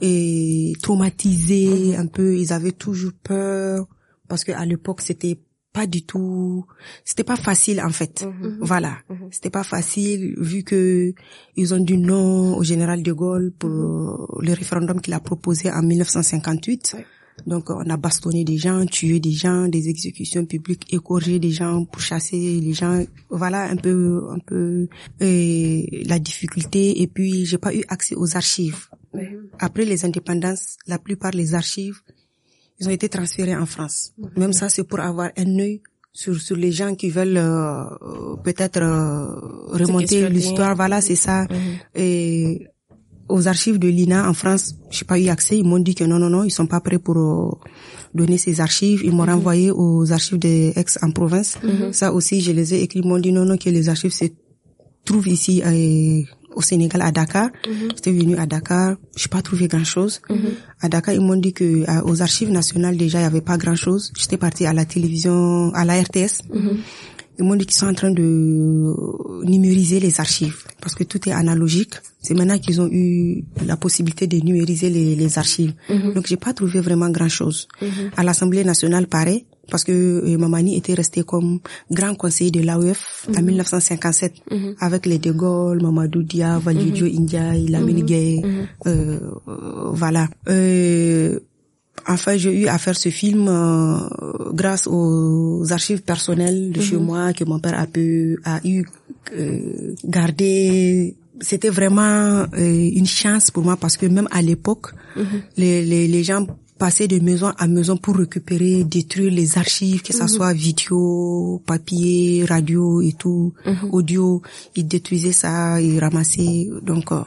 et, 0.00 0.72
traumatisés 0.80 1.96
un 1.96 2.06
peu, 2.06 2.36
ils 2.38 2.52
avaient 2.52 2.72
toujours 2.72 3.12
peur 3.22 3.86
parce 4.28 4.44
que 4.44 4.52
à 4.52 4.64
l'époque 4.64 5.00
c'était 5.00 5.38
pas 5.72 5.86
du 5.88 6.06
tout, 6.06 6.64
c'était 7.04 7.24
pas 7.24 7.34
facile 7.36 7.80
en 7.80 7.90
fait. 7.90 8.24
Mhm. 8.24 8.58
Voilà, 8.60 8.98
Mhm. 9.10 9.28
c'était 9.32 9.50
pas 9.50 9.64
facile 9.64 10.36
vu 10.38 10.62
que 10.62 11.12
ils 11.56 11.74
ont 11.74 11.80
dit 11.80 11.98
non 11.98 12.56
au 12.56 12.62
général 12.62 13.02
de 13.02 13.12
Gaulle 13.12 13.52
pour 13.58 14.38
le 14.40 14.52
référendum 14.52 15.00
qu'il 15.00 15.14
a 15.14 15.18
proposé 15.20 15.72
en 15.72 15.82
1958. 15.82 16.94
Ouais. 16.96 17.04
Donc 17.46 17.70
on 17.70 17.88
a 17.90 17.96
bastonné 17.96 18.44
des 18.44 18.58
gens, 18.58 18.84
tué 18.86 19.20
des 19.20 19.32
gens, 19.32 19.68
des 19.68 19.88
exécutions 19.88 20.46
publiques, 20.46 20.92
égorgé 20.92 21.38
des 21.38 21.50
gens 21.50 21.84
pour 21.84 22.00
chasser 22.00 22.60
les 22.60 22.72
gens. 22.72 23.04
Voilà 23.30 23.64
un 23.64 23.76
peu 23.76 24.28
un 24.30 24.38
peu 24.38 24.88
euh, 25.22 25.82
la 26.06 26.18
difficulté 26.18 27.02
et 27.02 27.06
puis 27.06 27.44
j'ai 27.44 27.58
pas 27.58 27.74
eu 27.74 27.84
accès 27.88 28.14
aux 28.14 28.36
archives. 28.36 28.88
Après 29.58 29.84
les 29.84 30.04
indépendances, 30.04 30.76
la 30.86 30.98
plupart 30.98 31.32
des 31.32 31.54
archives 31.54 32.00
ils 32.80 32.88
ont 32.88 32.90
été 32.90 33.08
transférés 33.08 33.56
en 33.56 33.66
France. 33.66 34.12
Même 34.36 34.52
ça, 34.52 34.68
c'est 34.68 34.84
pour 34.84 35.00
avoir 35.00 35.30
un 35.36 35.58
œil 35.58 35.80
sur 36.12 36.40
sur 36.40 36.56
les 36.56 36.72
gens 36.72 36.94
qui 36.94 37.10
veulent 37.10 37.36
euh, 37.36 38.36
peut-être 38.42 38.82
euh, 38.82 39.76
remonter 39.76 40.28
l'histoire. 40.28 40.74
Voilà, 40.76 41.00
c'est 41.00 41.16
ça. 41.16 41.42
Mhm. 41.42 41.58
Et 41.94 42.66
aux 43.28 43.48
archives 43.48 43.78
de 43.78 43.88
l'INA 43.88 44.28
en 44.28 44.34
France, 44.34 44.74
j'ai 44.90 45.04
pas 45.04 45.18
eu 45.18 45.28
accès. 45.28 45.58
Ils 45.58 45.64
m'ont 45.64 45.78
dit 45.78 45.94
que 45.94 46.04
non, 46.04 46.18
non, 46.18 46.30
non, 46.30 46.44
ils 46.44 46.50
sont 46.50 46.66
pas 46.66 46.80
prêts 46.80 46.98
pour 46.98 47.16
euh, 47.16 47.50
donner 48.14 48.38
ces 48.38 48.60
archives. 48.60 49.02
Ils 49.04 49.12
m'ont 49.12 49.24
renvoyé 49.26 49.70
aux 49.70 50.12
archives 50.12 50.38
des 50.38 50.72
ex 50.76 50.98
en 51.02 51.10
province. 51.10 51.58
Ça 51.92 52.12
aussi, 52.12 52.40
je 52.40 52.52
les 52.52 52.74
ai 52.74 52.82
écrits. 52.82 53.00
Ils 53.00 53.08
m'ont 53.08 53.18
dit 53.18 53.32
non, 53.32 53.44
non, 53.44 53.56
que 53.56 53.70
les 53.70 53.88
archives 53.88 54.12
se 54.12 54.24
trouvent 55.04 55.28
ici 55.28 55.62
euh, 55.64 56.22
au 56.56 56.62
Sénégal 56.62 57.02
à 57.02 57.10
Dakar. 57.10 57.46
Mhm. 57.66 57.88
J'étais 57.96 58.12
venue 58.12 58.36
à 58.36 58.46
Dakar, 58.46 58.96
j'ai 59.16 59.28
pas 59.28 59.42
trouvé 59.42 59.66
grand 59.68 59.84
chose. 59.84 60.20
À 60.80 60.88
Dakar, 60.88 61.14
ils 61.14 61.20
m'ont 61.20 61.36
dit 61.36 61.52
que 61.52 61.84
à- 61.88 62.04
aux 62.06 62.22
archives 62.22 62.50
nationales 62.50 62.96
déjà 62.96 63.18
il 63.18 63.22
y 63.22 63.26
avait 63.26 63.40
pas 63.40 63.58
grand 63.58 63.74
chose. 63.74 64.12
J'étais 64.16 64.36
partie 64.38 64.64
à 64.64 64.72
la 64.72 64.84
télévision, 64.84 65.72
à 65.74 65.84
la 65.84 66.00
RTS. 66.00 66.42
Ils 67.38 67.44
m'ont 67.44 67.56
dit 67.56 67.66
qu'ils 67.66 67.76
sont 67.76 67.88
en 67.88 67.94
train 67.94 68.10
de 68.10 68.94
numériser 69.44 70.00
les 70.00 70.20
archives. 70.20 70.64
Parce 70.80 70.94
que 70.94 71.04
tout 71.04 71.28
est 71.28 71.32
analogique. 71.32 71.94
C'est 72.20 72.34
maintenant 72.34 72.58
qu'ils 72.58 72.80
ont 72.80 72.88
eu 72.90 73.44
la 73.66 73.76
possibilité 73.76 74.26
de 74.26 74.36
numériser 74.38 74.88
les, 74.90 75.14
les 75.16 75.38
archives. 75.38 75.74
Donc 76.14 76.26
j'ai 76.26 76.36
pas 76.36 76.52
trouvé 76.52 76.80
vraiment 76.80 77.10
grand 77.10 77.28
chose. 77.28 77.68
À 78.16 78.22
l'Assemblée 78.22 78.64
nationale, 78.64 79.06
pareil, 79.06 79.46
parce 79.70 79.84
que 79.84 79.92
euh, 79.92 80.38
Mamani 80.38 80.76
était 80.76 80.94
resté 80.94 81.22
comme 81.22 81.60
grand 81.90 82.14
conseiller 82.14 82.50
de 82.50 82.60
l'AOF 82.60 83.28
en 83.36 83.42
1957 83.42 84.34
avec 84.80 85.06
les 85.06 85.18
De 85.18 85.32
Gaulle, 85.32 85.82
Mamadou 85.82 86.22
Dia, 86.22 86.58
Valdiodio 86.58 87.06
India, 87.06 87.54
Lamine 87.54 88.04
euh, 88.86 89.18
euh, 89.48 89.90
voilà. 89.92 90.28
Euh, 90.48 91.40
Enfin, 92.06 92.36
j'ai 92.36 92.62
eu 92.62 92.66
à 92.66 92.78
faire 92.78 92.96
ce 92.96 93.08
film 93.08 93.48
euh, 93.48 93.98
grâce 94.52 94.86
aux 94.86 95.72
archives 95.72 96.02
personnelles 96.02 96.70
de 96.70 96.80
chez 96.80 96.96
moi 96.96 97.32
que 97.32 97.44
mon 97.44 97.58
père 97.60 97.78
a 97.78 97.86
pu 97.86 98.38
a 98.44 98.60
eu 98.64 98.84
euh, 99.36 99.94
garder. 100.04 101.16
C'était 101.40 101.70
vraiment 101.70 102.44
euh, 102.56 102.90
une 102.94 103.06
chance 103.06 103.50
pour 103.50 103.64
moi 103.64 103.76
parce 103.76 103.96
que 103.96 104.06
même 104.06 104.28
à 104.30 104.42
l'époque, 104.42 104.92
les, 105.56 105.84
les, 105.84 106.06
les 106.06 106.22
gens 106.22 106.46
passaient 106.78 107.08
de 107.08 107.18
maison 107.20 107.52
à 107.56 107.66
maison 107.66 107.96
pour 107.96 108.16
récupérer, 108.16 108.84
détruire 108.84 109.32
les 109.32 109.58
archives, 109.58 110.02
que 110.02 110.12
ça 110.12 110.28
soit 110.28 110.52
vidéo, 110.52 111.62
papier, 111.66 112.44
radio 112.44 113.00
et 113.00 113.12
tout, 113.12 113.52
audio. 113.92 114.42
Ils 114.76 114.86
détruisaient 114.86 115.32
ça, 115.32 115.80
ils 115.80 115.98
ramassaient. 115.98 116.68
Donc, 116.82 117.12
euh, 117.12 117.22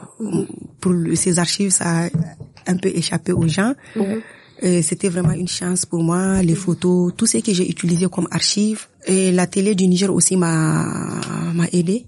pour 0.80 0.94
ces 1.14 1.38
archives, 1.38 1.70
ça 1.70 2.04
a 2.04 2.08
un 2.66 2.76
peu 2.76 2.90
échappé 2.94 3.32
aux 3.32 3.48
gens. 3.48 3.74
C'était 4.82 5.08
vraiment 5.08 5.32
une 5.32 5.48
chance 5.48 5.86
pour 5.86 6.02
moi, 6.02 6.42
les 6.42 6.54
photos, 6.54 7.12
tout 7.16 7.26
ce 7.26 7.38
que 7.38 7.52
j'ai 7.52 7.68
utilisé 7.70 8.06
comme 8.08 8.28
archives. 8.30 8.86
Et 9.06 9.30
la 9.32 9.46
télé 9.46 9.74
du 9.74 9.86
Niger 9.86 10.12
aussi 10.12 10.36
m'a 10.36 10.84
m'a 11.54 11.66
aidé 11.72 12.06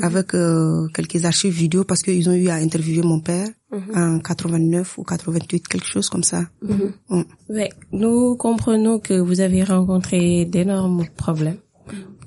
avec 0.00 0.34
euh, 0.34 0.88
quelques 0.94 1.24
archives 1.24 1.52
vidéo 1.52 1.84
parce 1.84 2.02
qu'ils 2.02 2.28
ont 2.28 2.32
eu 2.34 2.48
à 2.48 2.54
interviewer 2.54 3.02
mon 3.02 3.20
père 3.20 3.48
en 3.94 4.18
89 4.18 4.98
ou 4.98 5.02
88, 5.04 5.68
quelque 5.68 5.86
chose 5.86 6.08
comme 6.08 6.24
ça. 6.24 6.42
Mm. 6.62 7.22
Ouais, 7.48 7.70
nous 7.92 8.36
comprenons 8.36 8.98
que 8.98 9.14
vous 9.14 9.40
avez 9.40 9.62
rencontré 9.62 10.44
d'énormes 10.44 11.06
problèmes 11.16 11.58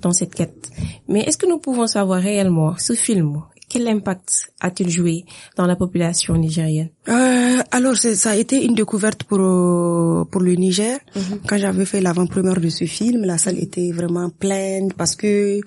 dans 0.01 0.11
cette 0.13 0.33
quête. 0.33 0.69
Mais 1.07 1.21
est-ce 1.21 1.37
que 1.37 1.47
nous 1.47 1.59
pouvons 1.59 1.87
savoir 1.87 2.21
réellement 2.21 2.75
ce 2.77 2.93
film? 2.93 3.41
Quel 3.75 3.89
impact 3.89 4.53
a-t-il 4.61 4.89
joué 4.89 5.25
dans 5.57 5.65
la 5.65 5.75
population 5.75 6.33
nigérienne? 6.37 6.91
Euh, 7.09 7.57
alors 7.71 7.97
ça 7.97 8.31
a 8.31 8.35
été 8.37 8.63
une 8.63 8.73
découverte 8.73 9.23
pour 9.25 9.39
euh, 9.41 10.23
pour 10.31 10.41
le 10.41 10.53
Niger. 10.55 10.97
Quand 11.45 11.57
j'avais 11.57 11.83
fait 11.83 11.99
l'avant-première 11.99 12.61
de 12.61 12.69
ce 12.69 12.85
film, 12.85 13.25
la 13.25 13.37
salle 13.37 13.59
était 13.59 13.91
vraiment 13.91 14.29
pleine 14.29 14.93
parce 14.93 15.17
que 15.17 15.59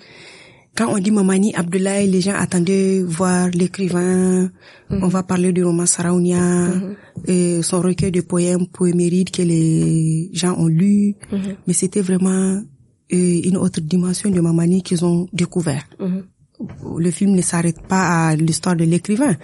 quand 0.75 0.87
on 0.91 0.97
dit 0.97 1.11
Mamani 1.11 1.53
Abdoulaye, 1.53 2.07
les 2.09 2.21
gens 2.21 2.33
attendaient 2.35 3.03
voir 3.03 3.49
l'écrivain. 3.49 4.49
On 4.89 5.07
va 5.07 5.21
parler 5.21 5.51
du 5.53 5.63
roman 5.63 5.85
Saraounia, 5.85 6.71
et 7.27 7.61
son 7.61 7.81
recueil 7.81 8.11
de 8.11 8.21
poèmes 8.21 8.65
poémérides 8.67 9.29
que 9.29 9.41
les 9.43 10.29
gens 10.33 10.55
ont 10.57 10.67
lu. 10.67 11.15
Mais 11.67 11.73
c'était 11.73 12.01
vraiment 12.01 12.61
euh, 13.13 13.41
une 13.49 13.57
autre 13.57 13.81
dimension 13.81 14.31
de 14.31 14.39
Mamani 14.41 14.81
qu'ils 14.81 15.03
ont 15.05 15.27
découvert 15.33 15.85
le 16.97 17.11
film 17.11 17.35
ne 17.35 17.41
s'arrête 17.41 17.81
pas 17.87 18.27
à 18.29 18.35
l'histoire 18.35 18.75
de 18.75 18.83
l'écrivain. 18.83 19.35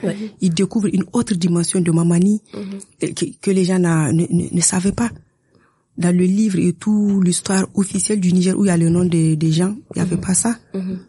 Il 0.41 0.53
découvre 0.53 0.87
une 0.93 1.03
autre 1.13 1.33
dimension 1.35 1.79
de 1.79 1.91
Mamani 1.91 2.41
euh, 2.55 2.63
que, 3.13 3.25
que 3.41 3.51
les 3.51 3.65
gens 3.65 3.79
ne, 3.79 4.11
ne, 4.11 4.53
ne 4.55 4.61
savaient 4.61 4.91
pas. 4.91 5.09
Dans 5.97 6.13
le 6.13 6.25
livre 6.25 6.59
et 6.59 6.73
tout, 6.73 7.21
l'histoire 7.21 7.67
officielle 7.73 8.19
du 8.19 8.33
Niger 8.33 8.59
où 8.59 8.65
il 8.65 8.67
y 8.67 8.71
a 8.71 8.75
le 8.75 8.89
nom 8.89 9.05
des, 9.05 9.37
des 9.37 9.53
gens, 9.53 9.73
il 9.95 10.01
n'y 10.01 10.01
avait 10.01 10.17
pas 10.17 10.33
ça. 10.33 10.57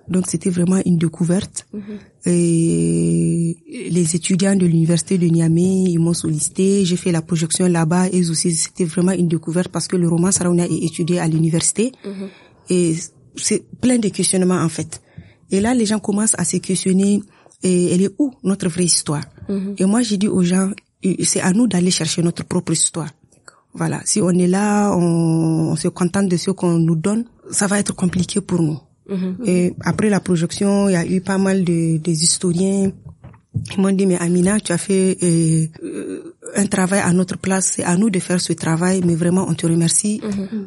Donc 0.09 0.27
c'était 0.29 0.49
vraiment 0.51 0.81
une 0.87 0.97
découverte. 0.97 1.67
Et 2.25 3.57
les 3.91 4.15
étudiants 4.15 4.55
de 4.55 4.65
l'université 4.65 5.19
de 5.19 5.27
Niamey, 5.27 5.87
ils 5.91 5.99
m'ont 5.99 6.13
sollicité. 6.15 6.85
J'ai 6.85 6.97
fait 6.97 7.11
la 7.11 7.21
projection 7.21 7.67
là-bas 7.67 8.11
et 8.13 8.31
aussi 8.31 8.53
c'était 8.53 8.85
vraiment 8.85 9.11
une 9.11 9.27
découverte 9.27 9.69
parce 9.73 9.89
que 9.89 9.97
le 9.97 10.09
roman 10.09 10.31
Sarauna 10.31 10.67
est 10.67 10.85
étudié 10.85 11.19
à 11.19 11.27
l'université. 11.27 11.91
Et 12.71 12.95
c'est 13.35 13.65
plein 13.81 13.99
de 13.99 14.09
questionnements 14.09 14.63
en 14.63 14.69
fait. 14.69 15.01
Et 15.51 15.61
là, 15.61 15.75
les 15.75 15.87
gens 15.87 15.99
commencent 15.99 16.35
à 16.39 16.45
se 16.45 16.57
questionner, 16.59 17.23
et 17.63 17.95
elle 17.95 18.03
est 18.03 18.15
où 18.19 18.33
notre 18.43 18.69
vraie 18.69 18.85
histoire? 18.85 19.25
Et 19.79 19.85
moi, 19.85 20.03
j'ai 20.03 20.17
dit 20.17 20.29
aux 20.29 20.43
gens, 20.43 20.71
c'est 21.23 21.41
à 21.41 21.53
nous 21.53 21.67
d'aller 21.67 21.91
chercher 21.91 22.23
notre 22.23 22.45
propre 22.45 22.73
histoire. 22.73 23.09
Voilà, 23.75 24.01
si 24.05 24.21
on 24.21 24.31
est 24.31 24.47
là, 24.47 24.93
on, 24.97 25.71
on 25.73 25.77
se 25.77 25.89
contente 25.89 26.29
de 26.29 26.37
ce 26.37 26.51
qu'on 26.51 26.79
nous 26.79 26.97
donne, 26.97 27.25
ça 27.51 27.67
va 27.67 27.79
être 27.79 27.95
compliqué 27.95 28.41
pour 28.41 28.63
nous. 28.63 28.79
Et 29.45 29.73
après 29.83 30.11
la 30.11 30.19
projection, 30.19 30.89
il 30.89 30.93
y 30.93 30.97
a 30.97 31.07
eu 31.07 31.21
pas 31.21 31.39
mal 31.39 31.63
de 31.63 31.97
des 31.99 32.25
historiens 32.25 32.91
ils 33.77 33.81
m'ont 33.81 33.93
dit, 33.93 34.07
mais 34.07 34.19
Amina, 34.19 34.59
tu 34.61 34.73
as 34.73 34.79
fait 34.79 35.17
euh, 35.23 35.67
euh, 35.83 36.35
un 36.55 36.67
travail 36.67 37.01
à 37.01 37.13
notre 37.13 37.37
place, 37.39 37.73
c'est 37.77 37.85
à 37.85 37.97
nous 37.97 38.11
de 38.11 38.19
faire 38.19 38.41
ce 38.41 38.53
travail, 38.53 39.03
mais 39.05 39.15
vraiment, 39.15 39.47
on 39.49 39.55
te 39.55 39.67
remercie 39.67 40.21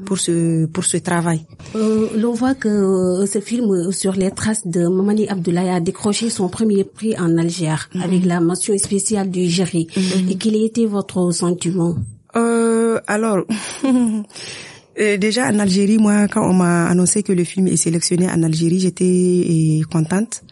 pour 0.05 0.17
ce 0.17 0.65
pour 0.67 0.83
ce 0.83 0.97
travail. 0.97 1.45
Euh, 1.75 2.07
L'on 2.17 2.33
voit 2.33 2.55
que 2.55 2.67
euh, 2.69 3.25
ce 3.25 3.39
film 3.39 3.91
sur 3.91 4.13
les 4.13 4.31
traces 4.31 4.65
de 4.67 4.87
Mamani 4.87 5.27
Abdoulaye 5.27 5.69
a 5.69 5.79
décroché 5.79 6.29
son 6.29 6.49
premier 6.49 6.83
prix 6.83 7.17
en 7.17 7.37
Algérie 7.37 7.59
avec 8.01 8.25
la 8.25 8.39
mention 8.39 8.77
spéciale 8.77 9.29
du 9.29 9.45
jury. 9.47 9.87
Et 10.29 10.35
quel 10.35 10.55
a 10.55 10.65
été 10.65 10.85
votre 10.85 11.31
sentiment? 11.31 11.95
Euh, 12.35 12.99
alors, 13.07 13.45
euh, 14.99 15.17
déjà 15.17 15.47
en 15.47 15.59
Algérie, 15.59 15.97
moi, 15.97 16.27
quand 16.27 16.47
on 16.47 16.53
m'a 16.53 16.87
annoncé 16.87 17.23
que 17.23 17.31
le 17.31 17.43
film 17.43 17.67
est 17.67 17.77
sélectionné 17.77 18.27
en 18.29 18.43
Algérie, 18.43 18.79
j'étais 18.79 19.05
euh, 19.05 19.83
contente. 19.91 20.43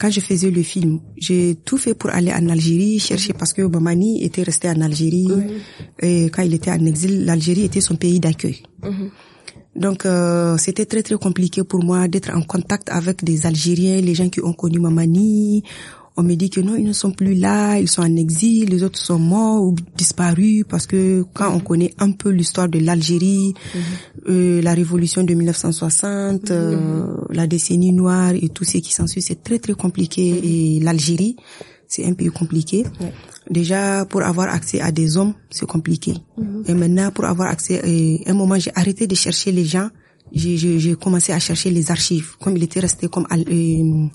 Quand 0.00 0.10
je 0.10 0.20
faisais 0.20 0.50
le 0.50 0.62
film, 0.62 1.00
j'ai 1.16 1.56
tout 1.64 1.78
fait 1.78 1.94
pour 1.94 2.10
aller 2.10 2.32
en 2.32 2.48
Algérie 2.48 2.98
chercher 2.98 3.32
parce 3.32 3.52
que 3.52 3.62
Mamani 3.62 4.22
était 4.22 4.42
resté 4.42 4.68
en 4.68 4.80
Algérie. 4.80 5.28
Et 6.00 6.26
quand 6.30 6.42
il 6.42 6.54
était 6.54 6.70
en 6.70 6.84
exil, 6.84 7.24
l'Algérie 7.24 7.64
était 7.64 7.80
son 7.80 7.96
pays 7.96 8.20
d'accueil. 8.20 8.62
Donc 9.76 10.06
euh, 10.06 10.56
c'était 10.56 10.86
très 10.86 11.02
très 11.02 11.16
compliqué 11.16 11.64
pour 11.64 11.82
moi 11.82 12.06
d'être 12.06 12.30
en 12.30 12.42
contact 12.42 12.90
avec 12.90 13.24
des 13.24 13.46
Algériens, 13.46 14.00
les 14.00 14.14
gens 14.14 14.28
qui 14.28 14.40
ont 14.40 14.52
connu 14.52 14.78
Mamani. 14.78 15.64
On 16.16 16.22
me 16.22 16.34
dit 16.36 16.48
que 16.48 16.60
non, 16.60 16.76
ils 16.76 16.84
ne 16.84 16.92
sont 16.92 17.10
plus 17.10 17.34
là, 17.34 17.78
ils 17.78 17.88
sont 17.88 18.02
en 18.02 18.16
exil, 18.16 18.68
les 18.68 18.84
autres 18.84 19.00
sont 19.00 19.18
morts 19.18 19.62
ou 19.64 19.74
disparus 19.96 20.64
parce 20.68 20.86
que 20.86 21.24
quand 21.34 21.52
on 21.52 21.58
connaît 21.58 21.92
un 21.98 22.12
peu 22.12 22.30
l'histoire 22.30 22.68
de 22.68 22.78
l'Algérie, 22.78 23.52
euh, 24.28 24.62
la 24.62 24.74
révolution 24.74 25.24
de 25.24 25.34
1960, 25.34 26.52
euh, 26.52 27.16
la 27.30 27.48
décennie 27.48 27.92
noire 27.92 28.32
et 28.40 28.48
tout 28.48 28.62
ce 28.62 28.78
qui 28.78 28.92
s'ensuit, 28.92 29.22
c'est 29.22 29.42
très 29.42 29.58
très 29.58 29.72
compliqué. 29.72 30.76
Et 30.76 30.80
l'Algérie, 30.80 31.34
c'est 31.88 32.06
un 32.06 32.14
pays 32.14 32.28
compliqué. 32.30 32.84
Déjà, 33.50 34.04
pour 34.04 34.22
avoir 34.22 34.48
accès 34.48 34.80
à 34.80 34.92
des 34.92 35.16
hommes, 35.16 35.34
c'est 35.50 35.66
compliqué. 35.66 36.14
Et 36.66 36.74
maintenant, 36.74 37.10
pour 37.10 37.24
avoir 37.24 37.48
accès, 37.48 37.82
euh, 37.84 38.18
un 38.30 38.34
moment, 38.34 38.58
j'ai 38.58 38.70
arrêté 38.74 39.06
de 39.06 39.14
chercher 39.14 39.52
les 39.52 39.64
gens. 39.64 39.88
J'ai 40.32 40.94
commencé 40.94 41.32
à 41.32 41.38
chercher 41.38 41.70
les 41.70 41.90
archives, 41.90 42.36
comme 42.40 42.56
il 42.56 42.62
était 42.62 42.80
resté 42.80 43.08
comme 43.08 43.26
euh, 43.32 44.06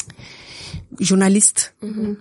journaliste. 0.99 1.75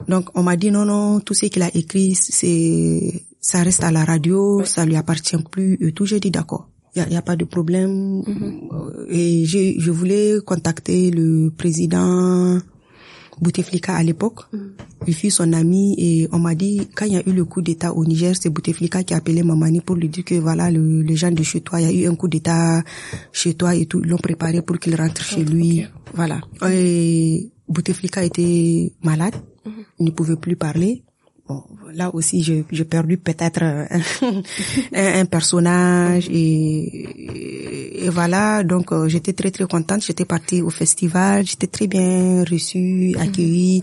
Donc, 0.08 0.30
on 0.34 0.42
m'a 0.42 0.56
dit 0.56 0.70
non, 0.70 0.84
non, 0.84 1.20
tout 1.20 1.34
ce 1.34 1.46
qu'il 1.46 1.62
a 1.62 1.70
écrit, 1.74 2.14
c'est 2.14 3.24
ça 3.40 3.62
reste 3.62 3.82
à 3.84 3.90
la 3.90 4.04
radio, 4.04 4.64
ça 4.64 4.84
lui 4.84 4.96
appartient 4.96 5.37
plus 5.50 5.78
et 5.80 5.92
tout. 5.92 6.04
J'ai 6.06 6.20
dit 6.20 6.30
d'accord. 6.30 6.68
Il 6.96 7.12
y 7.12 7.16
a, 7.16 7.22
pas 7.22 7.37
de 7.37 7.44
problème. 7.44 8.22
Euh, 8.26 9.06
Et 9.08 9.44
je 9.44 9.90
voulais 9.90 10.38
contacter 10.44 11.12
le 11.12 11.50
président 11.56 12.58
Bouteflika 13.40 13.94
à 13.94 14.02
l'époque. 14.02 14.40
Il 15.06 15.14
fut 15.14 15.30
son 15.30 15.52
ami 15.52 15.94
et 15.96 16.28
on 16.32 16.38
m'a 16.38 16.54
dit, 16.54 16.88
quand 16.94 17.04
il 17.06 17.12
y 17.12 17.16
a 17.16 17.22
eu 17.26 17.32
le 17.32 17.44
coup 17.44 17.62
d'État 17.62 17.94
au 17.94 18.04
Niger, 18.04 18.34
c'est 18.38 18.50
Bouteflika 18.50 19.04
qui 19.04 19.14
a 19.14 19.18
appelé 19.18 19.42
Mamani 19.42 19.80
pour 19.80 19.96
lui 19.96 20.08
dire 20.08 20.24
que 20.24 20.34
voilà, 20.34 20.70
le, 20.70 21.02
les 21.02 21.16
gens 21.16 21.30
de 21.30 21.42
chez 21.42 21.61
toi, 21.61 21.80
il 21.80 21.87
y 21.87 22.04
a 22.04 22.06
eu 22.06 22.11
un 22.11 22.16
coup 22.16 22.28
d'État 22.28 22.82
chez 23.32 23.54
toi 23.54 23.74
et 23.74 23.87
tout. 23.87 24.00
Ils 24.02 24.11
l'ont 24.11 24.18
préparé 24.18 24.62
pour 24.62 24.78
qu'il 24.78 24.96
rentre 24.96 25.22
chez 25.22 25.44
lui. 25.44 25.84
Voilà. 26.14 26.40
Et 26.68 27.50
Bouteflika 27.68 28.24
était 28.24 28.92
malade. 29.02 29.35
Il 29.98 30.07
ne 30.07 30.11
pouvait 30.11 30.37
plus 30.37 30.57
parler. 30.57 31.04
Bon, 31.48 31.64
là 31.94 32.14
aussi, 32.14 32.42
j'ai 32.42 32.64
j'ai 32.70 32.85
perdu 32.85 33.16
peut-être 33.16 33.62
un, 33.62 33.87
un, 34.92 35.24
personnage 35.24 36.28
et, 36.31 38.04
et 38.04 38.09
voilà. 38.11 38.62
Donc, 38.64 38.92
euh, 38.92 39.09
j'étais 39.09 39.33
très 39.33 39.50
très 39.50 39.64
contente. 39.64 40.02
J'étais 40.04 40.26
partie 40.26 40.61
au 40.61 40.68
festival. 40.68 41.46
J'étais 41.46 41.66
très 41.66 41.87
bien 41.87 42.44
reçue, 42.44 43.14
accueillie. 43.18 43.81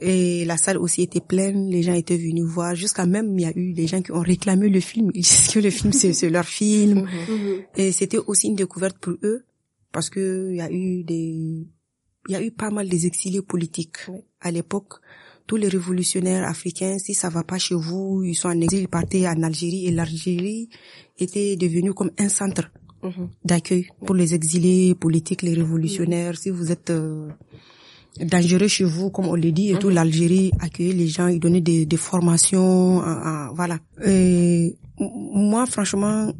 Et 0.00 0.44
la 0.44 0.58
salle 0.58 0.76
aussi 0.76 1.02
était 1.02 1.20
pleine. 1.20 1.70
Les 1.70 1.82
gens 1.82 1.94
étaient 1.94 2.18
venus 2.18 2.44
voir. 2.44 2.74
Jusqu'à 2.74 3.06
même, 3.06 3.38
il 3.38 3.42
y 3.42 3.46
a 3.46 3.56
eu 3.56 3.72
des 3.72 3.86
gens 3.86 4.02
qui 4.02 4.12
ont 4.12 4.20
réclamé 4.20 4.68
le 4.68 4.80
film. 4.80 5.10
Ils 5.14 5.22
disent 5.22 5.48
que 5.48 5.60
le 5.60 5.70
film 5.70 5.92
c'est 5.92 6.12
c'est 6.12 6.28
leur 6.28 6.44
film. 6.44 7.08
Et 7.74 7.92
c'était 7.92 8.18
aussi 8.18 8.48
une 8.48 8.56
découverte 8.56 8.98
pour 8.98 9.14
eux 9.22 9.44
parce 9.92 10.10
que 10.10 10.50
il 10.50 10.56
y 10.56 10.60
a 10.60 10.70
eu 10.70 11.04
des, 11.04 11.66
il 12.28 12.32
y 12.32 12.36
a 12.36 12.42
eu 12.42 12.50
pas 12.52 12.70
mal 12.70 12.88
des 12.88 13.06
exilés 13.06 13.42
politiques 13.42 13.98
à 14.40 14.50
l'époque. 14.50 14.94
tous 15.44 15.56
les 15.56 15.68
révolutionnaires 15.68 16.48
africains, 16.48 16.98
si 16.98 17.14
ça 17.14 17.28
va 17.28 17.42
pas 17.42 17.58
chez 17.58 17.74
vous, 17.74 18.22
ils 18.24 18.36
sont 18.36 18.48
en 18.48 18.60
exil, 18.60 18.82
ils 18.82 18.88
partaient 18.88 19.26
en 19.26 19.42
Algérie 19.42 19.86
et 19.88 19.90
l'Algérie 19.90 20.68
était 21.18 21.56
devenue 21.56 21.92
comme 21.92 22.12
un 22.16 22.28
centre 22.28 22.70
Mhm. 23.02 23.28
d'accueil 23.44 23.88
pour 24.06 24.14
les 24.14 24.32
exilés 24.34 24.94
politiques, 24.94 25.42
les 25.42 25.54
révolutionnaires. 25.54 26.38
Si 26.38 26.50
vous 26.50 26.70
êtes 26.70 26.90
euh, 26.90 27.28
dangereux 28.20 28.68
chez 28.68 28.84
vous, 28.84 29.10
comme 29.10 29.26
on 29.26 29.34
le 29.34 29.50
dit, 29.50 29.70
et 29.72 29.78
tout, 29.78 29.88
l'Algérie 29.90 30.52
accueillait 30.60 30.92
les 30.92 31.08
gens, 31.08 31.26
ils 31.26 31.40
donnaient 31.40 31.60
des, 31.60 31.84
des 31.86 31.96
formations, 31.96 33.02
euh, 33.02 33.06
euh, 33.06 33.46
voilà. 33.54 33.78
Et 34.06 34.76
moi, 34.98 35.66
franchement, 35.66 36.32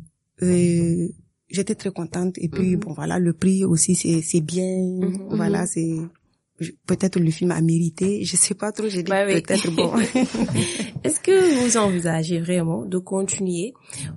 euh, 0.42 1.08
j'étais 1.52 1.74
très 1.74 1.90
contente. 1.92 2.34
Et 2.38 2.48
puis, 2.48 2.76
bon, 2.76 2.92
voilà, 2.92 3.18
le 3.18 3.32
prix 3.32 3.64
aussi, 3.64 3.94
c'est 3.94 4.22
c'est 4.22 4.40
bien. 4.40 4.98
Voilà, 5.30 5.66
c'est 5.66 5.94
peut-être 6.86 7.18
le 7.18 7.30
film 7.30 7.50
a 7.50 7.60
mérité. 7.60 8.24
Je 8.24 8.36
sais 8.36 8.54
pas 8.54 8.72
trop. 8.72 8.88
J'ai 8.88 9.02
dit 9.02 9.10
Bah 9.10 9.24
oui. 9.26 9.40
peut-être 9.40 9.70
bon. 9.70 9.92
Est-ce 11.04 11.20
que 11.20 11.60
vous 11.62 11.76
envisagez 11.76 12.40
vraiment 12.40 12.84
de 12.84 12.98
continuer 12.98 13.72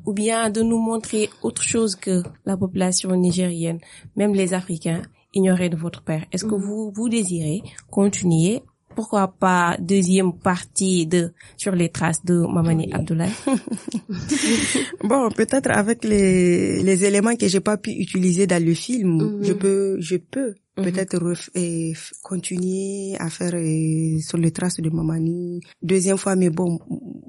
ou 0.05 0.13
bien 0.13 0.49
de 0.49 0.61
nous 0.61 0.79
montrer 0.79 1.29
autre 1.41 1.61
chose 1.61 1.95
que 1.95 2.23
la 2.45 2.57
population 2.57 3.15
nigérienne, 3.15 3.79
même 4.15 4.33
les 4.33 4.53
Africains, 4.53 5.01
ignoraient 5.33 5.69
de 5.69 5.77
votre 5.77 6.03
père? 6.03 6.25
Est-ce 6.31 6.45
que 6.45 6.55
vous, 6.55 6.91
vous 6.95 7.09
désirez 7.09 7.61
continuer 7.89 8.61
pourquoi 8.95 9.27
pas 9.27 9.77
deuxième 9.79 10.33
partie 10.33 11.05
de 11.05 11.31
sur 11.57 11.73
les 11.73 11.89
traces 11.89 12.23
de 12.25 12.35
Mamani 12.35 12.91
Abdoulaye. 12.93 13.31
Bon, 15.03 15.29
peut-être 15.29 15.69
avec 15.71 16.03
les, 16.03 16.81
les 16.81 17.05
éléments 17.05 17.35
que 17.35 17.47
j'ai 17.47 17.59
pas 17.59 17.77
pu 17.77 17.91
utiliser 17.91 18.47
dans 18.47 18.63
le 18.63 18.73
film, 18.73 19.39
je 19.43 19.53
peux, 19.53 19.97
je 19.99 20.17
peux 20.17 20.55
peut-être 20.75 21.15
et 21.55 21.93
f- 21.93 22.11
continuer 22.23 23.15
à 23.19 23.29
faire 23.29 23.53
euh, 23.55 24.19
sur 24.19 24.37
les 24.37 24.51
traces 24.51 24.77
de 24.77 24.89
Mamani 24.89 25.61
deuxième 25.81 26.17
fois, 26.17 26.35
mais 26.35 26.49
bon, 26.49 26.79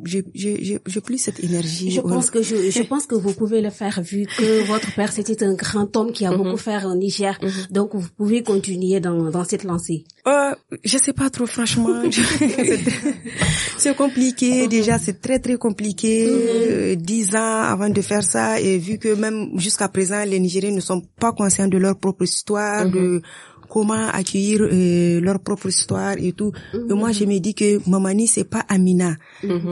j'ai, 0.05 0.25
j'ai, 0.35 1.01
plus 1.01 1.19
cette 1.19 1.43
énergie. 1.43 1.91
Je 1.91 2.01
pense 2.01 2.31
que 2.31 2.43
je, 2.43 2.71
je 2.71 2.83
pense 2.83 3.07
que 3.07 3.15
vous 3.15 3.33
pouvez 3.35 3.61
le 3.61 3.71
faire 3.71 4.01
vu 4.03 4.27
que 4.27 4.67
votre 4.73 4.95
père 4.95 5.13
c'était 5.13 5.43
un 5.45 5.55
grand 5.55 5.95
homme 5.97 6.13
qui 6.13 6.25
a 6.27 6.37
beaucoup 6.37 6.57
fait 6.57 6.85
au 6.85 6.95
Niger. 6.97 7.39
Donc 7.71 7.95
vous 7.95 8.09
pouvez 8.17 8.43
continuer 8.43 9.01
dans, 9.01 9.31
dans 9.31 9.45
cette 9.45 9.65
lancée. 9.65 10.05
Euh, 10.27 10.55
je 10.85 10.99
sais 10.99 11.13
pas 11.13 11.31
trop, 11.31 11.47
franchement. 11.47 12.03
c'est 12.11 12.81
c'est 13.79 13.97
compliqué. 13.97 14.67
Déjà, 14.69 14.99
c'est 14.99 15.21
très 15.21 15.39
très 15.39 15.57
compliqué. 15.57 16.27
Euh, 16.29 16.95
Dix 16.97 17.35
ans 17.37 17.63
avant 17.63 17.89
de 17.89 18.01
faire 18.01 18.23
ça, 18.25 18.61
et 18.61 18.79
vu 18.79 18.99
que 18.99 19.15
même 19.15 19.59
jusqu'à 19.59 19.89
présent, 19.89 20.25
les 20.25 20.41
Nigériens 20.41 20.73
ne 20.75 20.81
sont 20.81 21.03
pas 21.21 21.33
conscients 21.33 21.69
de 21.69 21.79
leur 21.79 21.99
propre 21.99 22.25
histoire, 22.25 22.89
de 22.91 23.23
comment 23.69 24.09
accueillir 24.09 24.61
euh, 24.63 25.21
leur 25.21 25.41
propre 25.41 25.69
histoire 25.69 26.15
et 26.19 26.33
tout. 26.33 26.53
Et 26.75 26.93
moi, 26.93 27.13
je 27.13 27.25
me 27.25 27.39
dis 27.39 27.55
que 27.55 27.89
Mamani, 27.89 28.27
c'est 28.27 28.45
pas 28.45 28.65
Amina, 28.69 29.17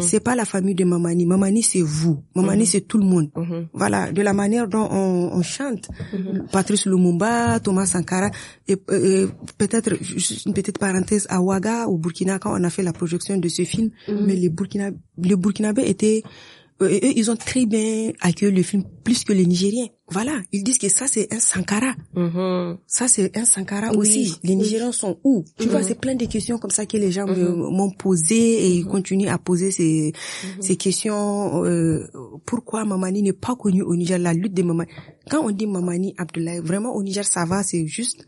c'est 0.00 0.20
pas 0.20 0.34
la 0.34 0.44
famille 0.44 0.74
de 0.74 0.84
Mamani. 0.84 1.26
Mamani, 1.26 1.62
c'est 1.62 1.82
vous. 1.82 2.22
Mamani, 2.34 2.66
c'est 2.66 2.82
tout 2.82 2.98
le 2.98 3.06
monde. 3.06 3.30
Voilà, 3.72 4.12
de 4.12 4.22
la 4.22 4.32
manière 4.32 4.68
dont 4.68 4.88
on, 4.90 5.30
on 5.32 5.42
chante, 5.42 5.88
Patrice 6.52 6.86
Lumumba, 6.86 7.60
Thomas 7.60 7.86
Sankara, 7.86 8.30
et, 8.68 8.76
euh, 8.90 9.28
peut-être 9.58 9.94
juste 10.02 10.46
une 10.46 10.54
petite 10.54 10.78
parenthèse 10.78 11.26
à 11.28 11.40
Ouaga, 11.40 11.86
au 11.86 11.98
Burkina, 11.98 12.38
quand 12.38 12.58
on 12.58 12.64
a 12.64 12.70
fait 12.70 12.82
la 12.82 12.92
projection 12.92 13.36
de 13.36 13.48
ce 13.48 13.62
film, 13.64 13.90
mais 14.08 14.36
les 14.36 14.48
Burkina, 14.48 14.90
les 15.18 15.36
Burkinabés 15.36 15.88
étaient 15.88 16.22
euh, 16.82 16.88
eux, 16.88 17.12
ils 17.16 17.30
ont 17.30 17.36
très 17.36 17.66
bien 17.66 18.12
accueilli 18.20 18.52
le 18.54 18.62
film 18.62 18.82
plus 19.04 19.24
que 19.24 19.32
les 19.32 19.46
Nigériens. 19.46 19.86
Voilà, 20.10 20.32
ils 20.52 20.62
disent 20.62 20.76
que 20.78 20.88
ça 20.90 21.06
c'est 21.06 21.32
un 21.32 21.40
Sankara. 21.40 21.94
Mhm. 22.14 22.76
Ça, 22.86 23.08
c'est 23.08 23.34
un 23.36 23.44
Sankara 23.46 23.90
aussi. 23.94 24.36
Les 24.44 24.54
Nigériens 24.54 24.92
sont 24.92 25.18
où? 25.24 25.44
Tu 25.58 25.66
vois, 25.68 25.82
c'est 25.82 25.98
plein 25.98 26.14
de 26.14 26.26
questions 26.26 26.58
comme 26.58 26.70
ça 26.70 26.84
que 26.84 26.98
les 26.98 27.10
gens 27.10 27.26
me- 27.26 27.54
m'ont 27.70 27.90
posé 27.90 28.36
et 28.36 28.68
ils 28.76 28.84
continuent 28.84 29.28
à 29.30 29.38
poser 29.38 29.70
ces, 29.70 30.12
ces 30.60 30.76
questions. 30.76 31.64
euh, 31.64 32.06
pourquoi 32.44 32.84
Mamani 32.84 33.22
n'est 33.22 33.32
pas 33.32 33.54
connue 33.56 33.82
au 33.82 33.96
Niger 33.96 34.18
La 34.18 34.34
lutte 34.34 34.52
de 34.54 34.62
Mamani? 34.62 34.90
Quand 35.30 35.42
on 35.42 35.50
dit 35.50 35.66
Mamani 35.66 36.14
Abdoulaye, 36.18 36.60
vraiment 36.60 36.94
au 36.94 37.02
Niger, 37.02 37.24
ça 37.24 37.44
va, 37.46 37.62
c'est 37.62 37.86
juste 37.86 38.26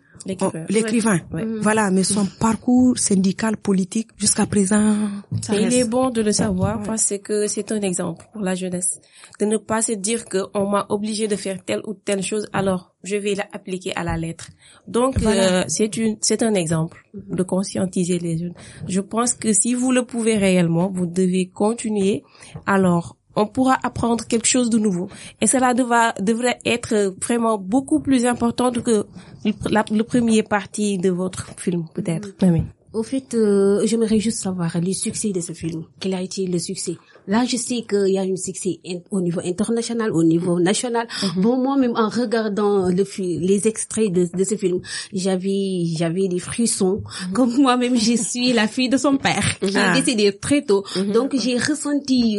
L'écrivain. 0.70 1.20
Voilà, 1.60 1.90
mais 1.90 2.02
son 2.02 2.26
parcours 2.40 2.98
syndical, 2.98 3.56
politique, 3.58 4.08
jusqu'à 4.16 4.46
présent, 4.46 4.96
ça 5.42 5.54
Et 5.54 5.58
il 5.58 5.64
reste. 5.66 5.76
est 5.76 5.84
bon 5.88 6.08
de 6.10 6.22
le 6.22 6.32
savoir 6.32 6.82
parce 6.82 7.12
que 7.22 7.46
c'est 7.46 7.70
un 7.70 7.80
exemple 7.82 8.24
pour 8.32 8.40
la 8.42 8.54
jeunesse. 8.54 8.98
De 9.38 9.44
ne 9.44 9.58
pas 9.58 9.82
se 9.82 9.92
dire 9.92 10.24
que 10.24 10.38
on 10.54 10.68
m'a 10.70 10.86
obligé 10.88 11.28
de 11.28 11.36
faire 11.36 11.62
telle 11.66 11.82
ou 11.86 11.94
telle 11.94 12.22
chose, 12.22 12.46
alors 12.52 12.94
je 13.02 13.16
vais 13.16 13.34
l'appliquer 13.34 13.92
à 13.96 14.04
la 14.04 14.16
lettre. 14.16 14.48
Donc 14.86 15.18
Voilà. 15.18 15.62
euh, 15.62 15.64
c'est 15.68 15.96
une 15.96 16.16
c'est 16.20 16.42
un 16.42 16.54
exemple 16.54 17.04
de 17.14 17.42
conscientiser 17.42 18.18
les 18.18 18.38
jeunes. 18.38 18.54
Je 18.88 19.00
pense 19.00 19.34
que 19.34 19.52
si 19.52 19.74
vous 19.74 19.92
le 19.92 20.02
pouvez 20.04 20.36
réellement, 20.36 20.90
vous 20.90 21.06
devez 21.06 21.46
continuer. 21.48 22.22
Alors 22.66 23.16
on 23.38 23.46
pourra 23.46 23.76
apprendre 23.82 24.24
quelque 24.26 24.46
chose 24.46 24.70
de 24.70 24.78
nouveau. 24.78 25.08
Et 25.42 25.46
cela 25.46 25.74
deva- 25.74 26.14
devrait 26.22 26.58
être 26.64 27.14
vraiment 27.22 27.58
beaucoup 27.58 28.00
plus 28.00 28.24
important 28.24 28.70
que 28.72 29.04
le, 29.44 29.52
la- 29.70 29.84
le 29.90 30.04
premier 30.04 30.42
partie 30.42 30.96
de 30.96 31.10
votre 31.10 31.44
film, 31.58 31.84
peut-être. 31.94 32.30
Oui. 32.42 32.62
Au 32.94 33.02
fait, 33.02 33.34
euh, 33.34 33.82
j'aimerais 33.84 34.20
juste 34.20 34.38
savoir 34.38 34.78
le 34.80 34.92
succès 34.94 35.30
de 35.32 35.40
ce 35.42 35.52
film. 35.52 35.84
Quel 36.00 36.14
a 36.14 36.22
été 36.22 36.46
le 36.46 36.58
succès? 36.58 36.96
Là, 37.28 37.44
je 37.44 37.56
sais 37.56 37.82
qu'il 37.88 38.08
y 38.12 38.18
a 38.18 38.22
un 38.22 38.36
succès 38.36 38.80
au 39.10 39.20
niveau 39.20 39.40
international, 39.44 40.12
au 40.12 40.22
niveau 40.22 40.60
national. 40.60 41.06
Bon, 41.36 41.56
moi-même, 41.56 41.92
en 41.96 42.08
regardant 42.08 42.88
le 42.88 43.04
les 43.40 43.66
extraits 43.66 44.12
de, 44.12 44.28
de 44.36 44.44
ce 44.44 44.54
film, 44.56 44.80
j'avais 45.12 45.84
j'avais 45.96 46.28
des 46.28 46.38
frissons. 46.38 47.02
Comme 47.32 47.56
moi-même, 47.62 47.96
je 47.96 48.16
suis 48.16 48.52
la 48.52 48.66
fille 48.68 48.88
de 48.88 48.96
son 48.96 49.16
père. 49.16 49.58
qui 49.60 49.76
Ah. 49.76 49.96
est 49.96 50.00
décédé 50.00 50.32
très 50.38 50.62
tôt. 50.62 50.84
Donc, 51.12 51.34
j'ai 51.36 51.56
ressenti 51.56 52.38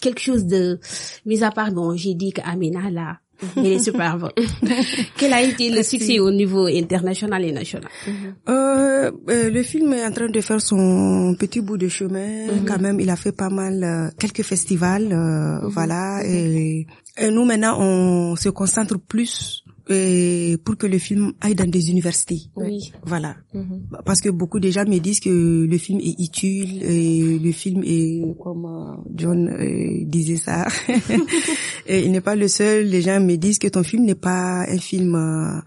quelque 0.00 0.20
chose 0.20 0.44
de... 0.46 0.78
Mis 1.26 1.42
à 1.42 1.50
part, 1.50 1.72
bon, 1.72 1.96
j'ai 1.96 2.14
dit 2.14 2.32
qu'Amina, 2.32 2.90
là, 2.90 3.18
elle 3.56 3.66
est 3.66 3.78
superbe. 3.78 4.30
Quel 5.16 5.32
a 5.32 5.42
été 5.42 5.70
le 5.70 5.82
succès 5.82 6.18
au 6.18 6.30
niveau 6.30 6.66
international 6.66 7.44
et 7.44 7.52
national? 7.52 7.88
Euh, 8.48 9.10
euh, 9.28 9.50
le 9.50 9.62
film 9.62 9.92
est 9.92 10.06
en 10.06 10.12
train 10.12 10.28
de 10.28 10.40
faire 10.40 10.60
son 10.60 11.34
petit 11.38 11.60
bout 11.60 11.76
de 11.76 11.88
chemin. 11.88 12.46
Quand 12.66 12.80
même, 12.80 13.00
il 13.00 13.10
a 13.10 13.16
fait 13.16 13.32
pas 13.32 13.50
mal 13.50 13.82
euh, 13.82 14.10
quelques 14.18 14.42
festivals, 14.42 15.12
euh, 15.12 15.66
voilà. 15.68 16.22
Et, 16.24 16.86
et 17.18 17.30
nous 17.30 17.44
maintenant, 17.44 17.78
on 17.80 18.36
se 18.36 18.48
concentre 18.48 18.98
plus 18.98 19.63
euh, 19.90 20.56
pour 20.64 20.76
que 20.76 20.86
le 20.86 20.98
film 20.98 21.32
aille 21.40 21.54
dans 21.54 21.68
des 21.68 21.90
universités. 21.90 22.42
Oui. 22.56 22.92
Voilà. 23.04 23.36
Parce 24.04 24.20
que 24.20 24.30
beaucoup 24.30 24.60
de 24.60 24.70
gens 24.70 24.84
me 24.86 24.98
disent 24.98 25.20
que 25.20 25.64
le 25.64 25.78
film 25.78 26.00
est 26.00 26.18
utile 26.20 26.82
et 26.82 27.38
le 27.38 27.52
film 27.52 27.82
est, 27.84 28.22
comme 28.42 28.64
euh, 28.64 29.02
John 29.14 29.48
euh, 29.48 30.04
disait 30.04 30.36
ça, 30.36 30.66
et 31.86 32.04
il 32.04 32.12
n'est 32.12 32.20
pas 32.20 32.36
le 32.36 32.48
seul. 32.48 32.86
Les 32.86 33.02
gens 33.02 33.20
me 33.20 33.36
disent 33.36 33.58
que 33.58 33.68
ton 33.68 33.82
film 33.82 34.04
n'est 34.04 34.14
pas 34.14 34.64
un 34.68 34.78
film 34.78 35.14
euh, 35.14 35.60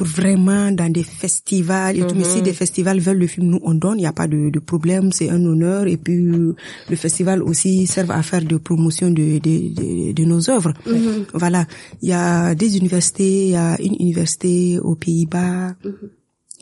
pour 0.00 0.06
vraiment 0.06 0.72
dans 0.72 0.90
des 0.90 1.02
festivals 1.02 1.98
et 1.98 2.06
tout. 2.06 2.14
Mais 2.16 2.24
si 2.24 2.40
des 2.40 2.54
festivals 2.54 3.00
veulent 3.00 3.18
le 3.18 3.26
film, 3.26 3.48
nous 3.48 3.60
on 3.62 3.74
donne, 3.74 3.98
il 3.98 4.00
n'y 4.00 4.06
a 4.06 4.14
pas 4.14 4.26
de, 4.26 4.48
de 4.48 4.58
problème, 4.58 5.12
c'est 5.12 5.28
un 5.28 5.44
honneur. 5.44 5.86
Et 5.86 5.98
puis 5.98 6.16
le 6.24 6.96
festival 6.96 7.42
aussi 7.42 7.86
sert 7.86 8.10
à 8.10 8.22
faire 8.22 8.42
de 8.42 8.56
promotion 8.56 9.10
de, 9.10 9.38
de, 9.38 9.74
de, 9.74 10.12
de 10.12 10.24
nos 10.24 10.48
œuvres. 10.48 10.72
Voilà. 11.34 11.66
Il 12.00 12.08
y 12.08 12.14
a 12.14 12.54
des 12.54 12.78
universités, 12.78 13.48
il 13.48 13.50
y 13.50 13.56
a 13.56 13.78
une 13.78 13.96
université 14.00 14.78
aux 14.78 14.94
Pays-Bas. 14.94 15.74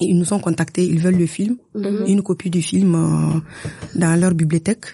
Et 0.01 0.05
ils 0.07 0.19
nous 0.19 0.33
ont 0.33 0.39
contactés, 0.39 0.85
ils 0.85 0.99
veulent 1.01 1.17
le 1.19 1.27
film, 1.27 1.57
une 2.07 2.23
copie 2.23 2.51
du 2.51 2.63
film 2.63 2.95
euh, 2.95 3.41
dans 3.99 4.19
leur 4.21 4.33
bibliothèque. 4.35 4.87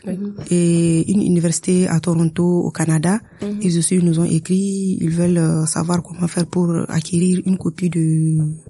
Et 0.50 1.10
une 1.10 1.22
université 1.22 1.86
à 1.88 2.00
Toronto 2.00 2.44
au 2.44 2.70
Canada. 2.70 3.20
Ils 3.60 3.78
aussi 3.78 3.98
nous 3.98 4.18
ont 4.20 4.24
écrit, 4.24 4.98
ils 5.00 5.10
veulent 5.10 5.38
euh, 5.38 5.66
savoir 5.66 6.02
comment 6.02 6.26
faire 6.28 6.46
pour 6.46 6.68
acquérir 6.88 7.40
une 7.46 7.58
copie 7.58 7.90
de 7.90 8.04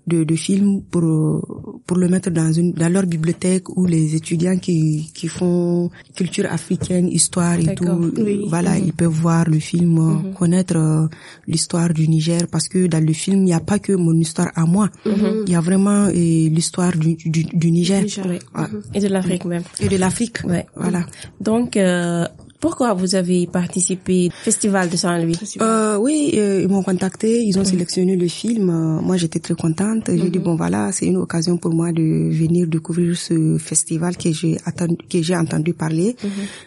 de, 0.07 0.25
de 0.25 0.35
film 0.37 0.83
pour 0.91 1.03
euh, 1.05 1.41
pour 1.87 1.97
le 1.97 2.09
mettre 2.09 2.31
dans 2.31 2.53
une 2.53 2.73
dans 2.73 2.89
leur 2.93 3.07
bibliothèque 3.07 3.69
où 3.77 3.87
les 3.87 4.15
étudiants 4.15 4.59
qui 4.59 5.11
qui 5.15 5.29
font 5.29 5.91
culture 6.17 6.47
africaine, 6.51 7.09
histoire 7.09 7.59
et 7.59 7.75
tout, 7.75 8.13
voilà, 8.49 8.79
ils 8.79 8.93
peuvent 8.93 9.09
voir 9.13 9.49
le 9.49 9.59
film, 9.59 10.33
connaître 10.39 10.77
euh, 10.77 11.07
l'histoire 11.47 11.93
du 11.93 12.09
Niger. 12.09 12.43
Parce 12.51 12.69
que 12.69 12.87
dans 12.87 13.05
le 13.05 13.13
film 13.13 13.39
il 13.41 13.45
n'y 13.45 13.55
a 13.55 13.61
pas 13.61 13.79
que 13.79 13.93
mon 13.93 14.15
histoire 14.15 14.51
à 14.55 14.65
moi, 14.67 14.89
il 15.07 15.49
y 15.51 15.55
a 15.55 15.61
vraiment 15.61 16.09
l'histoire 16.51 16.93
du, 16.97 17.15
du, 17.17 17.45
du 17.45 17.71
Niger 17.71 18.05
Oui. 18.25 18.39
Ouais. 18.57 18.67
Et 18.95 19.01
de 19.01 19.09
l'Afrique 19.09 19.45
même. 19.45 19.63
et 19.81 19.89
de 19.89 19.97
l'Afrique. 19.97 20.39
Ouais. 20.45 20.67
Voilà. 20.77 21.07
Donc, 21.41 21.77
euh, 21.77 22.27
pourquoi 22.61 22.95
vous 22.95 23.15
avez 23.15 23.47
participé 23.47 24.29
au 24.29 24.45
Festival 24.45 24.89
de 24.89 24.97
Saint-Louis? 24.97 25.37
Euh, 25.61 25.99
oui, 25.99 26.33
euh, 26.37 26.63
ils 26.63 26.69
m'ont 26.69 26.83
contacté, 26.83 27.43
ils 27.43 27.59
ont 27.59 27.65
sélectionné 27.65 28.17
le 28.17 28.27
film. 28.27 28.71
Euh, 28.71 29.03
moi, 29.03 29.19
j'étais 29.19 29.39
très 29.39 29.55
contente. 29.55 30.05
J'ai 30.09 30.31
dit 30.31 30.39
bon 30.39 30.57
voilà, 30.57 30.91
c'est 30.91 31.05
une 31.07 31.19
occasion 31.19 31.59
pour 31.59 31.75
moi 31.75 31.93
de 31.93 32.01
venir 32.33 32.67
découvrir 32.67 33.19
ce 33.19 33.59
festival 33.59 34.17
que 34.17 34.33
j'ai 34.33 34.57
attendu, 34.65 34.97
que 35.11 35.21
j'ai 35.21 35.37
entendu 35.37 35.75
parler. 35.75 36.17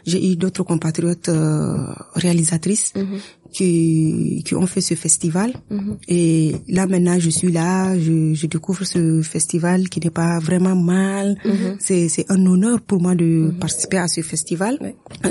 J'ai 0.05 0.21
eu 0.31 0.35
d'autres 0.35 0.63
compatriotes 0.63 1.29
euh, 1.29 1.77
réalisatrices 2.13 2.93
qui, 3.51 4.41
qui 4.45 4.55
ont 4.55 4.65
fait 4.67 4.81
ce 4.81 4.93
festival. 4.95 5.53
Et 6.07 6.55
là 6.67 6.88
maintenant, 6.88 7.17
je 7.19 7.29
suis 7.29 7.51
là, 7.51 7.97
je, 7.97 8.33
je 8.33 8.47
découvre 8.47 8.83
ce 8.86 9.21
festival 9.21 9.89
qui 9.89 9.99
n'est 9.99 10.10
pas 10.12 10.39
vraiment 10.39 10.75
mal. 10.75 11.38
C'est 11.79 12.07
C'est 12.10 12.25
un 12.29 12.45
honneur 12.45 12.81
pour 12.81 13.01
moi 13.01 13.15
de 13.15 13.51
participer 13.60 13.97
à 13.97 14.07
ce 14.07 14.21
festival 14.21 14.77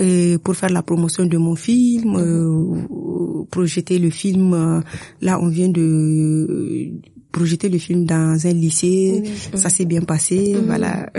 et 0.00 0.36
pour 0.42 0.54
faire 0.56 0.70
la 0.70 0.82
promotion 0.82 1.26
de 1.26 1.36
mon 1.38 1.54
film, 1.56 2.16
euh, 2.16 3.44
projeter 3.50 3.98
le 3.98 4.10
film. 4.10 4.52
euh, 4.54 4.80
Là, 5.20 5.38
on 5.40 5.48
vient 5.48 5.68
de 5.68 6.90
projeter 7.36 7.68
le 7.68 7.76
film 7.76 8.06
dans 8.06 8.46
un 8.46 8.52
lycée, 8.52 9.22
ça 9.54 9.68
s'est 9.68 9.84
bien 9.84 10.00
passé, 10.00 10.56
voilà. 10.66 11.10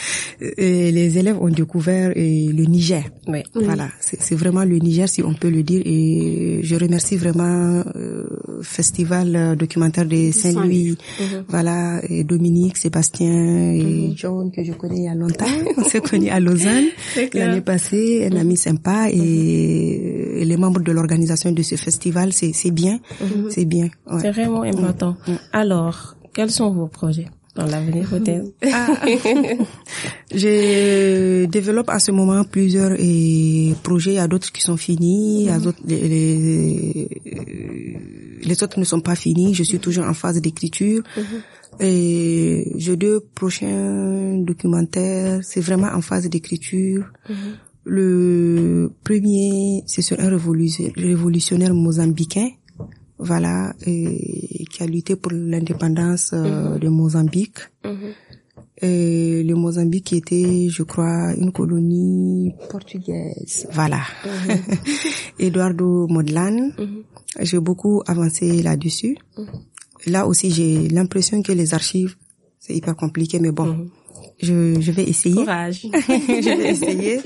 Et 0.58 0.92
les 0.92 1.16
élèves 1.18 1.38
ont 1.40 1.48
découvert 1.48 2.10
euh, 2.10 2.14
le 2.14 2.64
Niger. 2.64 3.04
Oui. 3.26 3.40
Voilà, 3.54 3.88
c'est 4.00 4.34
vraiment 4.34 4.64
le 4.64 4.76
Niger 4.76 5.08
si 5.08 5.22
on 5.22 5.32
peut 5.32 5.48
le 5.48 5.62
dire. 5.62 5.80
Et 5.86 6.60
je 6.62 6.74
remercie 6.76 7.16
vraiment 7.16 7.82
euh, 7.96 8.24
Festival 8.60 9.34
euh, 9.34 9.54
documentaire 9.56 10.04
de 10.04 10.30
Saint-Louis, 10.30 10.98
voilà, 11.48 12.02
et 12.06 12.22
Dominique, 12.24 12.76
Sébastien 12.76 13.72
et 13.72 14.12
John 14.14 14.50
que 14.52 14.62
je 14.62 14.72
connais 14.72 14.96
il 14.96 15.04
y 15.04 15.08
a 15.08 15.14
longtemps, 15.14 15.46
on 15.78 15.84
s'est 15.84 16.00
connus 16.00 16.28
à 16.28 16.38
Lausanne 16.38 16.84
l'année 17.32 17.62
passée, 17.62 18.28
un 18.30 18.36
ami 18.36 18.58
sympa. 18.58 19.08
Et 19.10 20.41
les 20.52 20.58
membres 20.64 20.82
de 20.88 20.92
l'organisation 20.96 21.50
de 21.58 21.62
ce 21.70 21.76
festival, 21.86 22.28
c'est 22.32 22.70
bien, 22.82 22.96
c'est 23.54 23.64
bien. 23.74 23.88
ouais. 24.10 24.20
C'est 24.22 24.32
vraiment 24.38 24.62
important. 24.62 25.12
Alors, 25.52 25.98
quels 26.34 26.50
sont 26.58 26.70
vos 26.78 26.88
projets 27.00 27.28
dans 27.58 27.66
l'avenir 27.66 28.04
peut-être? 28.14 28.46
Ah. 28.78 28.88
Je 30.42 31.44
développe 31.56 31.90
à 31.90 31.98
ce 32.06 32.10
moment 32.18 32.42
plusieurs 32.56 32.92
projets. 33.82 34.12
Il 34.12 34.20
y 34.22 34.26
a 34.26 34.28
d'autres 34.32 34.50
qui 34.56 34.62
sont 34.68 34.76
finis, 34.88 35.48
d'autres, 35.64 35.82
les, 35.86 36.08
les, 36.08 37.08
les 38.48 38.62
autres 38.62 38.78
ne 38.78 38.84
sont 38.92 39.00
pas 39.08 39.14
finis. 39.24 39.54
Je 39.54 39.62
suis 39.70 39.78
toujours 39.86 40.06
en 40.12 40.14
phase 40.22 40.38
d'écriture. 40.46 41.02
Et 41.80 42.72
j'ai 42.76 42.96
deux 42.96 43.18
prochains 43.40 44.36
documentaires. 44.50 45.40
C'est 45.42 45.60
vraiment 45.68 45.90
en 45.98 46.02
phase 46.02 46.28
d'écriture. 46.28 47.04
Le 47.84 48.90
premier, 49.04 49.82
c'est 49.86 50.02
sur 50.02 50.18
un 50.20 50.28
révolution- 50.28 50.92
révolutionnaire 50.96 51.74
mozambicain 51.74 52.48
voilà, 53.18 53.72
et 53.86 54.64
qui 54.70 54.82
a 54.82 54.86
lutté 54.86 55.14
pour 55.16 55.30
l'indépendance 55.32 56.30
euh, 56.32 56.76
de 56.78 56.88
Mozambique. 56.88 57.58
Et 58.80 59.44
le 59.44 59.54
Mozambique 59.54 60.12
était, 60.12 60.68
je 60.68 60.82
crois, 60.82 61.32
une 61.36 61.52
colonie 61.52 62.52
portugaise. 62.68 63.68
Voilà. 63.72 64.00
Eduardo 65.38 66.08
Modlane. 66.08 66.72
J'ai 67.40 67.60
beaucoup 67.60 68.02
avancé 68.06 68.60
là-dessus. 68.62 69.16
Là 70.06 70.26
aussi, 70.26 70.50
j'ai 70.50 70.88
l'impression 70.88 71.42
que 71.42 71.52
les 71.52 71.74
archives, 71.74 72.16
c'est 72.58 72.74
hyper 72.74 72.96
compliqué, 72.96 73.38
mais 73.38 73.52
bon, 73.52 73.86
je, 74.42 74.80
je 74.80 74.92
vais 74.92 75.04
essayer. 75.04 75.36
Courage. 75.36 75.86
je 75.92 76.56
vais 76.58 76.70
essayer. 76.70 77.20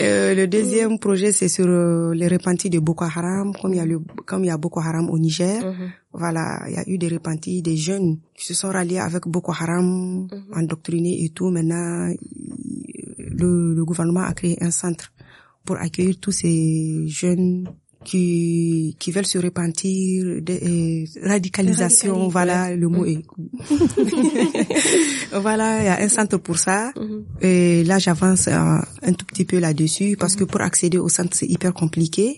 Euh, 0.00 0.34
le 0.34 0.46
deuxième 0.46 0.98
projet, 0.98 1.32
c'est 1.32 1.48
sur 1.48 1.66
euh, 1.66 2.14
les 2.14 2.28
repentis 2.28 2.70
de 2.70 2.78
Boko 2.78 3.04
Haram, 3.04 3.52
comme 3.60 3.72
il 3.72 3.76
y 3.76 3.80
a 3.80 3.86
le, 3.86 4.00
comme 4.26 4.44
il 4.44 4.48
y 4.48 4.50
a 4.50 4.56
Boko 4.56 4.80
Haram 4.80 5.10
au 5.10 5.18
Niger. 5.18 5.74
Voilà, 6.12 6.62
il 6.68 6.74
y 6.74 6.76
a 6.78 6.84
eu 6.86 6.96
des 6.96 7.08
repentis, 7.08 7.60
des 7.62 7.76
jeunes 7.76 8.18
qui 8.36 8.46
se 8.46 8.54
sont 8.54 8.68
ralliés 8.68 8.98
avec 9.00 9.26
Boko 9.26 9.52
Haram, 9.52 10.28
endoctrinés 10.54 11.24
et 11.24 11.30
tout. 11.30 11.50
Maintenant, 11.50 12.08
le, 13.18 13.74
le 13.74 13.84
gouvernement 13.84 14.22
a 14.22 14.32
créé 14.32 14.56
un 14.60 14.70
centre 14.70 15.12
pour 15.64 15.76
accueillir 15.76 16.16
tous 16.20 16.32
ces 16.32 17.06
jeunes 17.08 17.68
qui 18.04 18.96
qui 18.98 19.10
veulent 19.10 19.26
se 19.26 19.38
repentir, 19.38 20.24
de, 20.42 20.52
euh, 20.52 21.04
radicalisation, 21.28 22.14
Radicali- 22.28 22.30
voilà, 22.32 22.74
le 22.76 22.88
mot 22.88 23.04
est 23.06 23.22
voilà, 25.40 25.80
il 25.80 25.84
y 25.86 25.88
a 25.88 26.00
un 26.00 26.08
centre 26.08 26.36
pour 26.38 26.58
ça. 26.58 26.92
Et 27.40 27.84
là, 27.84 27.98
j'avance 27.98 28.48
euh, 28.48 28.52
un 29.02 29.12
tout 29.12 29.26
petit 29.26 29.44
peu 29.44 29.58
là-dessus 29.58 30.16
parce 30.18 30.36
que 30.36 30.44
pour 30.44 30.60
accéder 30.60 30.98
au 30.98 31.08
centre, 31.08 31.36
c'est 31.36 31.46
hyper 31.46 31.72
compliqué. 31.74 32.36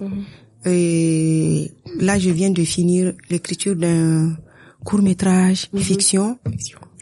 Et 0.65 1.71
là, 2.01 2.19
je 2.19 2.31
viens 2.31 2.51
de 2.51 2.65
finir 2.65 3.13
l'écriture 3.31 3.77
d'un 3.77 4.37
court 4.85 5.03
métrage 5.03 5.69
fiction. 5.83 6.39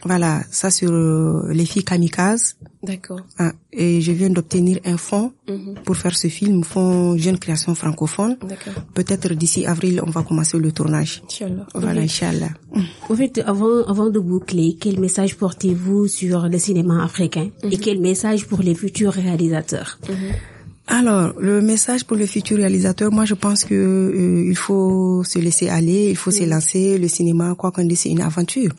Voilà, 0.05 0.41
ça 0.51 0.69
sur 0.69 0.91
euh, 0.91 1.51
les 1.51 1.65
filles 1.65 1.83
kamikazes. 1.83 2.55
D'accord. 2.83 3.21
Ah, 3.39 3.53
et 3.73 4.01
je 4.01 4.11
viens 4.11 4.29
d'obtenir 4.29 4.79
un 4.85 4.97
fonds 4.97 5.33
pour 5.83 5.97
faire 5.97 6.15
ce 6.15 6.27
film, 6.27 6.63
fonds 6.63 7.17
jeune 7.17 7.39
création 7.39 7.73
francophone. 7.73 8.37
D'accord. 8.41 8.73
Peut-être 8.93 9.33
d'ici 9.33 9.65
avril, 9.65 10.01
on 10.05 10.11
va 10.11 10.21
commencer 10.21 10.59
le 10.59 10.71
tournage. 10.71 11.23
Inch'Allah. 11.25 11.65
Voilà, 11.73 12.01
Inch'Allah. 12.01 12.49
En 13.09 13.15
fait, 13.15 13.39
avant, 13.39 13.83
avant 13.87 14.09
de 14.09 14.19
boucler, 14.19 14.77
quel 14.79 14.99
message 14.99 15.35
portez-vous 15.35 16.07
sur 16.07 16.47
le 16.47 16.59
cinéma 16.59 17.03
africain 17.03 17.49
et 17.63 17.77
quel 17.77 17.99
message 17.99 18.45
pour 18.45 18.61
les 18.61 18.75
futurs 18.75 19.13
réalisateurs? 19.13 19.97
Alors, 20.87 21.33
le 21.39 21.61
message 21.61 22.03
pour 22.05 22.15
le 22.15 22.27
futur 22.27 22.57
réalisateur, 22.57 23.11
moi 23.11 23.25
je 23.25 23.33
pense 23.33 23.65
que 23.65 23.73
euh, 23.73 24.45
il 24.47 24.55
faut 24.55 25.23
se 25.23 25.39
laisser 25.39 25.67
aller, 25.67 26.09
il 26.11 26.15
faut 26.15 26.29
se 26.29 26.43
lancer. 26.43 26.99
Le 26.99 27.07
cinéma, 27.07 27.55
quoi 27.57 27.71
qu'on 27.71 27.83
dise, 27.85 28.01
c'est 28.01 28.09
une 28.11 28.21
aventure. 28.21 28.71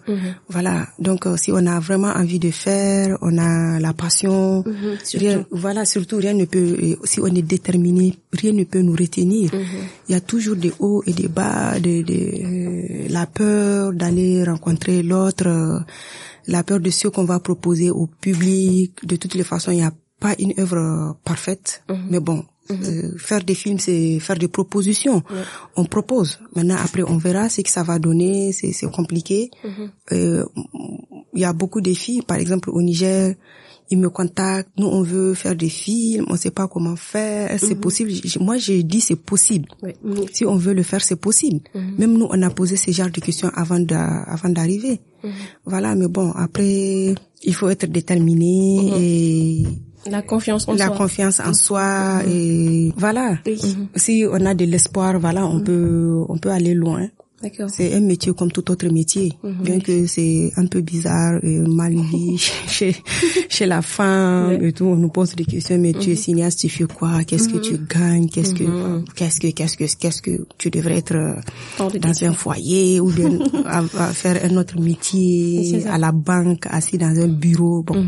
Voilà. 0.48 0.86
Donc, 1.00 1.26
euh, 1.26 1.36
si 1.36 1.50
on 1.50 1.66
a 1.66 1.80
vraiment 1.80 2.12
envie 2.14 2.38
de 2.38 2.52
faire, 2.52 3.18
on 3.22 3.36
a 3.38 3.80
la 3.80 3.92
passion, 3.92 4.62
rien, 5.14 5.44
voilà, 5.50 5.84
surtout 5.84 6.18
rien 6.18 6.32
ne 6.34 6.44
peut. 6.44 6.76
euh, 6.80 6.94
si 7.02 7.20
on 7.20 7.26
est 7.26 7.42
déterminé, 7.42 8.14
rien 8.32 8.52
ne 8.52 8.62
peut 8.64 8.82
nous 8.82 8.94
retenir. 8.94 9.50
Il 10.08 10.12
y 10.12 10.14
a 10.14 10.20
toujours 10.20 10.54
des 10.56 10.72
hauts 10.78 11.02
et 11.06 11.12
des 11.12 11.26
bas, 11.28 11.80
de, 11.80 12.02
de 12.02 12.14
euh, 12.14 13.08
la 13.08 13.26
peur 13.26 13.92
d'aller 13.92 14.44
rencontrer 14.44 15.02
l'autre, 15.02 15.82
la 16.46 16.62
peur 16.62 16.78
de 16.78 16.90
ce 16.90 17.08
qu'on 17.08 17.24
va 17.24 17.40
proposer 17.40 17.90
au 17.90 18.06
public. 18.06 19.04
De 19.04 19.16
toutes 19.16 19.34
les 19.34 19.42
façons, 19.44 19.72
il 19.72 19.78
y 19.80 19.82
a 19.82 19.92
pas 20.20 20.35
une 20.38 20.55
œuvre 20.59 21.16
parfaite, 21.24 21.83
mais 22.11 22.20
bon, 22.20 22.44
euh, 22.70 23.16
faire 23.18 23.44
des 23.44 23.55
films, 23.55 23.79
c'est 23.79 24.18
faire 24.18 24.38
des 24.38 24.48
propositions. 24.48 25.22
On 25.76 25.85
propose. 25.85 26.38
Maintenant, 26.55 26.76
après, 26.83 27.02
on 27.02 27.16
verra 27.18 27.48
ce 27.48 27.61
que 27.61 27.70
ça 27.70 27.83
va 27.83 27.98
donner. 27.98 28.52
C'est 28.52 28.90
compliqué. 28.90 29.50
Euh, 30.12 30.44
Il 31.35 31.40
y 31.40 31.44
a 31.44 31.52
beaucoup 31.52 31.81
de 31.83 31.92
filles, 31.92 32.22
par 32.22 32.38
exemple 32.38 32.70
au 32.70 32.81
Niger, 32.81 33.35
ils 33.90 33.98
me 33.98 34.09
contactent. 34.09 34.70
Nous, 34.79 34.87
on 34.87 35.02
veut 35.02 35.35
faire 35.35 35.55
des 35.55 35.68
films. 35.68 36.24
On 36.29 36.37
sait 36.37 36.50
pas 36.50 36.66
comment 36.66 36.96
faire. 36.96 37.57
C'est 37.61 37.76
possible? 37.79 38.11
Moi, 38.40 38.57
j'ai 38.57 38.83
dit 38.83 39.00
c'est 39.00 39.16
possible. 39.16 39.68
Si 40.33 40.44
on 40.46 40.57
veut 40.57 40.72
le 40.72 40.83
faire, 40.83 41.02
c'est 41.05 41.20
possible. 41.20 41.61
Même 41.74 42.14
nous, 42.18 42.26
on 42.29 42.42
a 42.42 42.50
posé 42.50 42.76
ce 42.76 42.90
genre 42.90 43.11
de 43.11 43.20
questions 43.20 43.50
avant 43.55 43.79
avant 43.88 44.48
d'arriver. 44.48 45.00
Voilà, 45.66 45.94
mais 45.94 46.09
bon, 46.09 46.33
après, 46.33 47.14
il 47.42 47.55
faut 47.55 47.68
être 47.68 47.87
déterminé 47.87 48.90
et 48.98 49.66
La 50.10 50.22
confiance 50.22 50.68
en 50.68 50.74
la 50.74 50.86
soi. 50.86 50.96
confiance 50.96 51.40
en 51.40 51.52
soi 51.54 52.22
et 52.28 52.92
voilà. 52.96 53.38
Si 53.94 54.24
on 54.30 54.44
a 54.46 54.54
de 54.54 54.64
l'espoir, 54.64 55.18
voilà, 55.18 55.46
on 55.46 55.60
peut 55.60 56.24
on 56.28 56.38
peut 56.38 56.50
aller 56.50 56.74
loin. 56.74 57.08
C'est 57.68 57.92
un 57.94 58.00
métier 58.00 58.32
comme 58.32 58.50
tout 58.50 58.68
autre 58.70 58.88
métier, 58.88 59.30
bien 59.62 59.78
que 59.78 60.06
c'est 60.06 60.50
un 60.56 60.66
peu 60.66 60.80
bizarre 60.80 61.38
et 61.44 61.58
mal 61.60 61.94
vu 61.94 62.38
chez 62.66 62.96
chez 63.48 63.66
la 63.66 63.82
femme 63.82 64.58
et 64.64 64.72
tout. 64.72 64.86
On 64.86 64.96
nous 64.96 65.10
pose 65.10 65.34
des 65.36 65.44
questions, 65.44 65.78
mais 65.78 65.92
tu 65.92 66.12
es 66.12 66.16
cinéaste, 66.16 66.60
tu 66.60 66.70
fais 66.70 66.84
quoi? 66.84 67.24
Qu'est-ce 67.24 67.48
que 67.50 67.58
tu 67.58 67.76
gagnes? 67.78 68.28
Qu'est-ce 68.30 68.54
que 68.54 68.64
qu'est-ce 69.14 69.38
que 69.38 69.48
qu'est-ce 69.48 69.76
que 69.76 69.84
qu'est-ce 69.84 70.22
que 70.22 70.46
tu 70.56 70.70
devrais 70.70 70.96
être 70.96 71.14
euh, 71.14 71.34
dans 72.00 72.24
un 72.24 72.32
foyer 72.32 73.00
ou 73.00 73.10
bien 73.12 73.38
à, 73.66 73.78
à 73.80 74.06
faire 74.12 74.40
un 74.42 74.56
autre 74.56 74.80
métier 74.80 75.84
à 75.86 75.98
la 75.98 76.12
banque, 76.12 76.66
assis 76.70 76.96
dans 76.96 77.16
un 77.20 77.28
bureau. 77.28 77.82
Bon, 77.82 78.06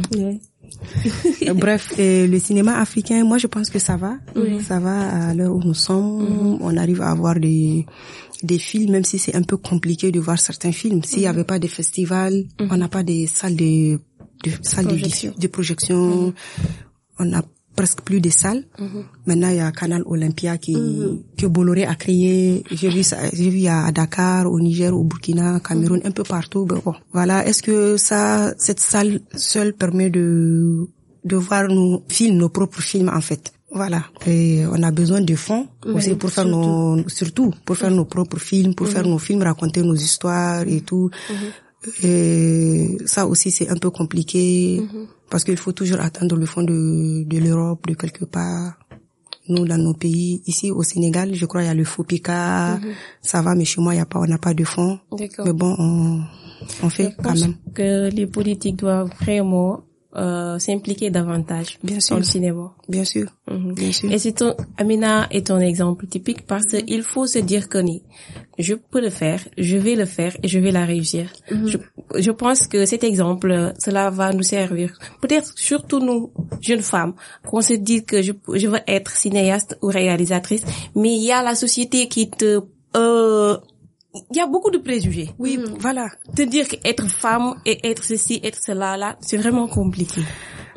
Bref, 1.55 1.93
euh, 1.99 2.27
le 2.27 2.39
cinéma 2.39 2.79
africain, 2.81 3.25
moi 3.25 3.39
je 3.39 3.47
pense 3.47 3.71
que 3.71 3.79
ça 3.79 3.97
va. 3.97 4.15
Ça 4.67 4.79
va 4.81 5.29
à 5.29 5.35
l'heure 5.35 5.55
où 5.55 5.63
nous 5.63 5.75
sommes. 5.75 6.59
On 6.61 6.77
arrive 6.77 7.03
à 7.03 7.11
avoir 7.11 7.39
des 7.39 7.87
des 8.43 8.59
films, 8.59 8.93
même 8.93 9.05
si 9.05 9.19
c'est 9.19 9.35
un 9.35 9.43
peu 9.43 9.57
compliqué 9.57 10.13
de 10.13 10.21
voir 10.21 10.39
certains 10.39 10.73
films. 10.73 11.03
S'il 11.03 11.21
n'y 11.21 11.27
avait 11.27 11.45
pas 11.45 11.59
de 11.59 11.67
festivals, 11.67 12.45
on 12.61 12.77
n'a 12.77 12.89
pas 12.89 13.03
des 13.03 13.27
salles 13.27 13.57
de, 13.57 13.99
de 14.45 14.51
salles 14.63 14.87
de, 14.87 14.91
Projection. 14.91 15.35
de 15.37 15.47
projection. 15.49 16.35
On 17.19 17.25
n'a 17.25 17.43
presque 17.79 18.01
plus 18.09 18.21
de 18.21 18.31
salles. 18.31 18.65
Maintenant, 19.27 19.51
il 19.51 19.57
y 19.57 19.61
a 19.61 19.71
Canal 19.73 20.03
Olympia 20.15 20.59
qui 20.59 20.77
que 21.39 21.47
Bolloré 21.47 21.85
a 21.85 21.95
créé. 21.95 22.65
J'ai 22.79 22.91
vu 22.97 23.03
ça, 23.11 23.19
j'ai 23.33 23.51
vu 23.51 23.67
à 23.67 23.91
Dakar, 23.93 24.51
au 24.55 24.59
Niger, 24.61 24.93
au 25.01 25.05
Burkina, 25.05 25.61
Cameroun, 25.61 26.01
un 26.05 26.15
peu 26.19 26.25
partout. 26.25 26.65
Bon, 26.67 26.83
voilà. 27.13 27.47
Est-ce 27.47 27.63
que 27.63 27.97
ça, 27.97 28.53
cette 28.59 28.81
salle 28.81 29.21
seule 29.35 29.73
permet 29.83 30.11
de 30.11 30.27
de 31.25 31.37
voir 31.37 31.65
nos 31.69 32.03
films, 32.09 32.37
nos 32.37 32.49
propres 32.49 32.83
films 32.91 33.11
en 33.21 33.21
fait? 33.21 33.45
Voilà. 33.71 34.03
Et 34.27 34.65
on 34.75 34.83
a 34.83 34.91
besoin 34.91 35.21
de 35.21 35.37
fonds 35.37 35.67
aussi 35.95 36.15
pour 36.15 36.31
faire 36.31 36.47
nos, 36.47 37.07
surtout 37.09 37.53
pour 37.67 37.77
faire 37.77 37.91
nos 37.91 38.07
propres 38.07 38.41
films, 38.51 38.75
pour 38.75 38.89
faire 38.89 39.07
nos 39.07 39.19
films, 39.19 39.43
raconter 39.43 39.83
nos 39.83 39.95
histoires 40.09 40.65
et 40.67 40.81
tout. 40.81 41.11
Et 42.03 42.97
ça 43.07 43.27
aussi 43.27 43.51
c'est 43.51 43.69
un 43.69 43.77
peu 43.77 43.91
compliqué 43.91 44.83
parce 45.31 45.45
qu'il 45.45 45.57
faut 45.57 45.73
toujours 45.73 46.01
attendre 46.01 46.37
le 46.37 46.47
fond 46.47 46.63
de, 46.63 47.25
de 47.25 47.39
l'Europe, 47.39 47.87
de 47.87 47.95
quelque 47.95 48.25
part. 48.25 48.79
nous 49.49 49.65
dans 49.67 49.79
nos 49.79 49.95
pays. 49.95 50.43
Ici 50.47 50.71
au 50.71 50.83
Sénégal, 50.83 51.35
je 51.35 51.47
crois 51.47 51.63
il 51.63 51.67
y 51.67 51.71
a 51.71 51.75
le 51.75 51.85
FOPICA, 51.85 52.81
ça 53.23 53.41
va, 53.43 53.55
mais 53.55 53.65
chez 53.65 53.81
moi 53.81 53.95
il 53.95 53.99
y 53.99 54.01
a 54.01 54.07
pas, 54.07 54.19
on 54.21 54.27
n'a 54.27 54.37
pas 54.39 54.53
de 54.55 54.65
fonds. 54.65 54.99
Mais 55.19 55.53
bon, 55.55 55.75
on, 55.79 56.21
on 56.83 56.91
fait 56.91 57.11
Je 57.13 57.17
quand 57.17 57.23
pense 57.31 57.41
même. 57.41 57.55
que 57.75 58.11
les 58.11 58.27
politiques 58.27 58.77
doivent 58.77 59.11
vraiment 59.21 59.85
euh, 60.17 60.59
s'impliquer 60.59 61.11
davantage 61.11 61.79
Bien 61.83 61.97
dans 61.97 62.01
sûr. 62.01 62.17
le 62.17 62.23
cinéma. 62.23 62.73
Bien 62.89 63.05
sûr, 63.05 63.27
Mhm. 63.51 63.75
bien 63.75 63.93
sûr. 63.93 64.11
Et 64.11 64.19
c'est 64.19 64.33
ton, 64.33 64.55
Amina 64.79 65.27
est 65.31 65.51
un 65.51 65.61
exemple 65.61 66.07
typique 66.07 66.47
parce 66.47 66.65
qu'il 66.67 67.03
faut 67.03 67.27
se 67.27 67.39
dire 67.41 67.69
que 67.69 67.79
je 68.59 68.75
peux 68.75 69.01
le 69.03 69.11
faire, 69.11 69.41
je 69.59 69.77
vais 69.77 69.95
le 69.97 70.07
faire 70.07 70.35
et 70.43 70.49
je 70.49 70.59
vais 70.59 70.71
la 70.71 70.85
réussir. 70.87 71.31
je, 71.51 71.77
je 72.19 72.31
pense 72.31 72.67
que 72.67 72.87
cet 72.87 73.05
exemple, 73.05 73.51
euh, 73.51 73.73
cela 73.79 74.09
va 74.11 74.33
nous 74.33 74.43
servir. 74.43 74.99
Peut-être 75.21 75.53
surtout 75.57 76.01
nous, 76.01 76.33
jeunes 76.63 76.81
femmes, 76.83 77.15
qu'on 77.47 77.61
se 77.61 77.75
dit 77.75 78.05
que 78.05 78.23
je, 78.23 78.33
je 78.55 78.67
veux 78.67 78.81
être 78.87 79.11
cinéaste 79.15 79.77
ou 79.83 79.89
réalisatrice, 79.89 80.65
mais 80.95 81.15
il 81.15 81.23
y 81.25 81.33
a 81.33 81.43
la 81.43 81.55
société 81.55 82.09
qui 82.09 82.31
te, 82.31 82.61
euh, 82.97 83.59
il 84.15 84.37
y 84.37 84.41
a 84.41 84.47
beaucoup 84.47 84.71
de 84.71 84.79
préjugés. 84.79 85.31
Oui, 85.39 85.59
voilà. 85.79 86.09
Te 86.35 86.43
dire 86.43 86.67
qu'être 86.69 87.07
femme 87.09 87.55
et 87.67 87.87
être 87.89 88.05
ceci, 88.05 88.41
être 88.43 88.59
cela, 88.61 88.97
là, 88.97 89.17
c'est 89.21 89.37
vraiment 89.37 89.69
compliqué. 89.69 90.23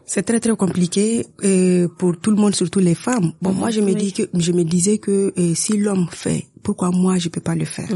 C'est 0.06 0.24
très 0.24 0.42
très 0.42 0.56
compliqué 0.58 1.26
euh, 1.46 1.88
pour 1.88 2.18
tout 2.18 2.32
le 2.32 2.36
monde, 2.36 2.54
surtout 2.54 2.80
les 2.80 2.96
femmes. 2.96 3.32
Bon, 3.42 3.54
moi 3.54 3.70
je 3.70 3.80
me 3.80 3.94
dis 3.94 4.12
que 4.12 4.24
je 4.34 4.52
me 4.52 4.64
disais 4.64 4.98
que 4.98 5.32
euh, 5.38 5.54
si 5.56 5.78
l'homme 5.78 6.08
fait, 6.12 6.48
pourquoi 6.64 6.92
moi 6.92 7.18
je 7.18 7.30
peux 7.30 7.40
pas 7.40 7.56
le 7.56 7.64
faire? 7.64 7.88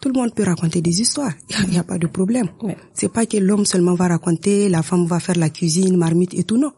Tout 0.00 0.08
le 0.08 0.14
monde 0.14 0.34
peut 0.34 0.42
raconter 0.42 0.80
des 0.80 1.00
histoires, 1.00 1.32
il 1.64 1.70
n'y 1.70 1.78
a, 1.78 1.84
pas 1.84 1.98
de 1.98 2.08
problème. 2.08 2.48
C'est 2.92 3.12
pas 3.12 3.24
que 3.24 3.36
l'homme 3.36 3.66
seulement 3.66 3.94
va 3.94 4.08
raconter, 4.08 4.68
la 4.68 4.82
femme 4.82 5.06
va 5.06 5.20
faire 5.20 5.36
la 5.36 5.50
cuisine, 5.50 5.96
marmite 5.96 6.34
et 6.34 6.42
tout 6.42 6.56
non. 6.56 6.72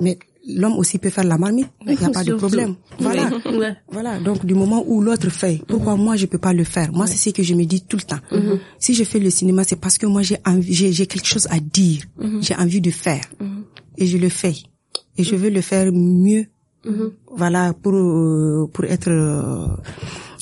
Mais 0.00 0.16
l'homme 0.48 0.74
aussi 0.78 0.98
peut 0.98 1.10
faire 1.10 1.24
la 1.24 1.38
marmite, 1.38 1.68
il 1.86 1.96
n'y 1.98 2.04
a 2.04 2.10
pas 2.10 2.24
de 2.24 2.34
problème. 2.34 2.74
Voilà. 2.98 3.30
Ouais. 3.52 3.76
Voilà, 3.90 4.18
donc 4.18 4.44
du 4.46 4.54
moment 4.54 4.82
où 4.86 5.02
l'autre 5.02 5.28
fait, 5.30 5.60
pourquoi 5.68 5.96
moi 5.96 6.16
je 6.16 6.26
peux 6.26 6.38
pas 6.38 6.52
le 6.52 6.64
faire? 6.64 6.90
Moi 6.92 7.06
c'est 7.06 7.16
ce 7.16 7.30
que 7.30 7.42
je 7.42 7.54
me 7.54 7.64
dis 7.64 7.82
tout 7.82 7.96
le 7.96 8.02
temps. 8.02 8.20
Si 8.78 8.94
je 8.94 9.04
fais 9.04 9.18
le 9.18 9.30
cinéma, 9.30 9.62
c'est 9.64 9.76
parce 9.80 9.98
que 9.98 10.06
moi 10.06 10.22
j'ai 10.22 10.38
envie, 10.46 10.72
j'ai 10.74 11.06
quelque 11.06 11.26
chose 11.26 11.46
à 11.50 11.60
dire, 11.60 12.02
j'ai 12.40 12.54
envie 12.56 12.80
de 12.80 12.90
faire, 12.90 13.24
et 13.98 14.06
je 14.06 14.16
le 14.18 14.28
fais, 14.28 14.54
et 15.18 15.22
je 15.24 15.36
veux 15.36 15.50
le 15.50 15.60
faire 15.60 15.92
mieux. 15.92 16.46
Voilà 17.30 17.72
pour 17.74 17.94
euh, 17.94 18.66
pour 18.72 18.84
être 18.86 19.08
euh, 19.10 19.66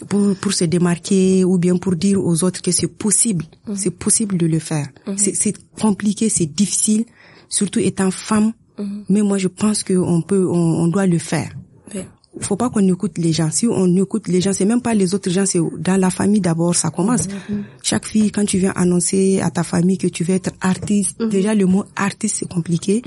pour 0.08 0.34
pour 0.36 0.52
se 0.52 0.64
démarquer 0.64 1.44
ou 1.44 1.58
bien 1.58 1.76
pour 1.76 1.94
dire 1.96 2.24
aux 2.24 2.42
autres 2.44 2.62
que 2.62 2.70
c'est 2.72 2.86
possible, 2.88 3.44
c'est 3.74 3.90
possible 3.90 4.38
de 4.38 4.46
le 4.46 4.58
faire. 4.58 4.88
C'est 5.16 5.54
compliqué, 5.78 6.28
c'est 6.30 6.46
difficile, 6.46 7.04
surtout 7.48 7.80
étant 7.80 8.10
femme. 8.10 8.52
Mais 9.08 9.22
moi 9.22 9.38
je 9.38 9.48
pense 9.48 9.82
que 9.82 9.94
on 9.94 10.22
peut, 10.22 10.46
on, 10.48 10.82
on 10.84 10.86
doit 10.88 11.06
le 11.06 11.18
faire 11.18 11.50
Ouais. 11.92 12.06
faut 12.40 12.54
pas 12.54 12.70
qu'on 12.70 12.86
écoute 12.86 13.18
les 13.18 13.32
gens. 13.32 13.50
Si 13.50 13.66
on 13.66 13.96
écoute 13.96 14.28
les 14.28 14.40
gens, 14.40 14.52
c'est 14.52 14.64
même 14.64 14.80
pas 14.80 14.94
les 14.94 15.12
autres 15.14 15.28
gens, 15.30 15.44
c'est 15.44 15.58
dans 15.78 15.96
la 16.00 16.10
famille 16.10 16.40
d'abord, 16.40 16.72
ça 16.76 16.90
commence. 16.90 17.26
Chaque 17.82 18.06
fille, 18.06 18.30
quand 18.30 18.44
tu 18.44 18.58
viens 18.58 18.72
annoncer 18.76 19.40
à 19.40 19.50
ta 19.50 19.64
famille 19.64 19.98
que 19.98 20.06
tu 20.06 20.22
veux 20.22 20.34
être 20.34 20.50
artiste, 20.60 21.20
déjà 21.20 21.52
le 21.56 21.66
mot 21.66 21.84
artiste 21.96 22.36
c'est 22.38 22.48
compliqué. 22.48 23.02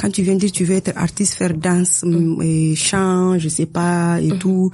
Quand 0.00 0.10
tu 0.10 0.22
viens 0.22 0.34
dire 0.34 0.50
tu 0.50 0.64
veux 0.64 0.74
être 0.74 0.90
artiste, 0.96 1.34
faire 1.34 1.54
danse, 1.56 2.02
mm, 2.04 2.42
et 2.42 2.74
chant, 2.74 3.38
je 3.38 3.48
sais 3.48 3.66
pas, 3.66 4.20
et 4.20 4.36
tout. 4.38 4.72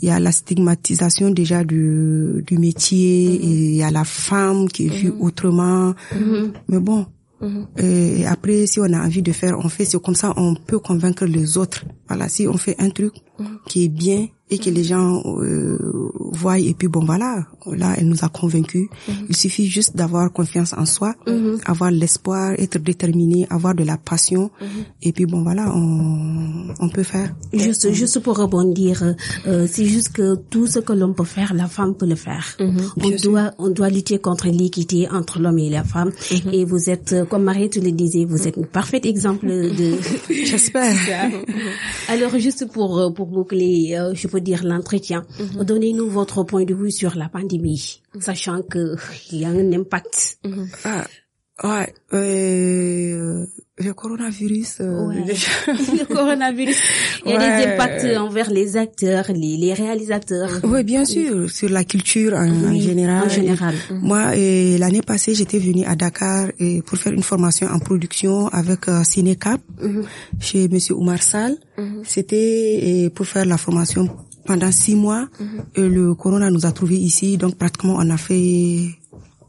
Il 0.00 0.06
y 0.08 0.10
a 0.12 0.18
la 0.20 0.30
stigmatisation 0.32 1.30
déjà 1.30 1.64
du, 1.64 2.44
du 2.46 2.58
métier, 2.58 3.34
et 3.34 3.46
il 3.46 3.74
y 3.76 3.82
a 3.82 3.90
la 3.90 4.04
femme 4.04 4.68
qui 4.68 4.86
est 4.86 4.90
vue 4.90 5.12
autrement. 5.20 5.94
Mais 6.68 6.78
bon, 6.80 7.06
et 7.76 8.26
après, 8.26 8.66
si 8.66 8.80
on 8.80 8.92
a 8.92 9.04
envie 9.04 9.22
de 9.22 9.32
faire, 9.32 9.58
on 9.58 9.68
fait. 9.68 9.84
C'est 9.84 10.00
comme 10.00 10.14
ça, 10.14 10.32
on 10.36 10.54
peut 10.54 10.78
convaincre 10.78 11.24
les 11.24 11.58
autres. 11.58 11.84
Voilà, 12.08 12.28
si 12.28 12.46
on 12.46 12.56
fait 12.56 12.76
un 12.78 12.90
truc 12.90 13.14
qui 13.66 13.84
est 13.84 13.88
bien 13.88 14.28
et 14.52 14.58
que 14.58 14.68
les 14.68 14.84
gens 14.84 15.22
euh, 15.24 15.78
voient, 16.32 16.58
et 16.58 16.74
puis 16.74 16.88
bon 16.88 17.04
voilà, 17.04 17.46
là, 17.66 17.94
elle 17.96 18.06
nous 18.06 18.22
a 18.22 18.28
convaincus. 18.28 18.88
Il 19.30 19.34
suffit 19.34 19.66
juste 19.66 19.96
d'avoir 19.96 20.30
confiance 20.30 20.74
en 20.74 20.84
soi, 20.84 21.14
avoir 21.64 21.90
l'espoir, 21.90 22.52
être 22.58 22.78
déterminé, 22.78 23.46
avoir 23.48 23.74
de 23.74 23.82
la 23.82 23.96
passion, 23.96 24.50
et 25.00 25.12
puis 25.12 25.24
bon 25.24 25.42
voilà, 25.42 25.72
on, 25.74 26.74
on 26.80 26.88
peut 26.90 27.02
faire. 27.02 27.34
Juste, 27.54 27.90
juste 27.92 28.18
pour 28.20 28.36
rebondir, 28.36 29.14
euh, 29.46 29.66
c'est 29.66 29.86
juste 29.86 30.10
que 30.12 30.34
tout 30.50 30.66
ce 30.66 30.80
que 30.80 30.92
l'homme 30.92 31.14
peut 31.14 31.24
faire, 31.24 31.54
la 31.54 31.66
femme 31.66 31.94
peut 31.94 32.06
le 32.06 32.14
faire. 32.14 32.58
On 32.60 33.10
doit, 33.22 33.52
on 33.58 33.70
doit 33.70 33.88
lutter 33.88 34.18
contre 34.18 34.48
l'équité 34.48 35.08
entre 35.10 35.40
l'homme 35.40 35.58
et 35.58 35.70
la 35.70 35.84
femme. 35.84 36.10
Et 36.52 36.66
vous 36.66 36.90
êtes, 36.90 37.14
euh, 37.14 37.24
comme 37.24 37.44
Marie 37.44 37.70
tu 37.70 37.80
le 37.80 37.92
disais, 37.92 38.26
vous 38.26 38.46
êtes 38.46 38.58
un 38.58 38.64
parfait 38.64 39.00
exemple 39.04 39.46
de. 39.46 39.96
J'espère. 40.44 40.94
Alors 42.08 42.38
juste 42.38 42.70
pour 42.70 43.14
pour 43.14 43.26
boucler, 43.28 43.98
je 44.12 44.28
peux 44.28 44.41
dire 44.42 44.62
l'entretien. 44.64 45.24
Donnez-nous 45.60 46.08
votre 46.10 46.42
point 46.44 46.64
de 46.64 46.74
vue 46.74 46.90
sur 46.92 47.14
la 47.16 47.28
pandémie, 47.28 48.02
sachant 48.20 48.62
que 48.62 48.96
il 49.32 49.38
y 49.40 49.44
a 49.44 49.48
un 49.48 49.72
impact. 49.72 50.38
Ah, 50.84 51.04
ouais, 51.64 51.94
euh, 52.12 53.46
le 53.78 53.92
coronavirus. 53.94 54.80
euh, 54.80 55.06
Ouais. 55.08 55.24
le 55.66 56.04
coronavirus. 56.14 56.76
Il 57.24 57.32
y 57.32 57.34
a 57.34 57.38
des 57.38 57.44
Ouais. 57.66 57.74
impacts 57.74 58.04
envers 58.18 58.50
les 58.50 58.76
acteurs, 58.76 59.26
les, 59.34 59.56
les 59.56 59.72
réalisateurs. 59.74 60.50
Oui, 60.64 60.82
bien 60.84 61.04
sûr, 61.04 61.50
sur 61.50 61.68
la 61.70 61.84
culture 61.84 62.32
en, 62.34 62.48
en 62.48 62.70
Oui, 62.70 62.80
général. 62.80 63.24
en 63.26 63.28
général. 63.28 63.74
Moi, 63.90 64.22
euh, 64.34 64.78
l'année 64.78 65.02
passée, 65.02 65.34
j'étais 65.34 65.58
venue 65.58 65.84
à 65.84 65.94
Dakar 65.94 66.48
euh, 66.60 66.80
pour 66.82 66.98
faire 66.98 67.12
une 67.12 67.22
formation 67.22 67.66
en 67.68 67.78
production 67.78 68.48
avec 68.48 68.88
euh, 68.88 69.04
Cinecap 69.04 69.60
chez 70.40 70.68
Monsieur 70.68 70.94
Oumar 70.96 71.22
Sall. 71.22 71.56
C'était 72.04 72.80
euh, 73.06 73.10
pour 73.10 73.26
faire 73.26 73.44
la 73.44 73.58
formation 73.58 74.08
pendant 74.44 74.72
six 74.72 74.94
mois. 74.94 75.28
Et 75.74 75.88
le 75.88 76.14
corona 76.14 76.50
nous 76.50 76.66
a 76.66 76.72
trouvés 76.72 76.98
ici, 76.98 77.36
donc 77.36 77.56
pratiquement 77.56 77.96
on 77.98 78.10
a 78.10 78.16
fait 78.16 78.88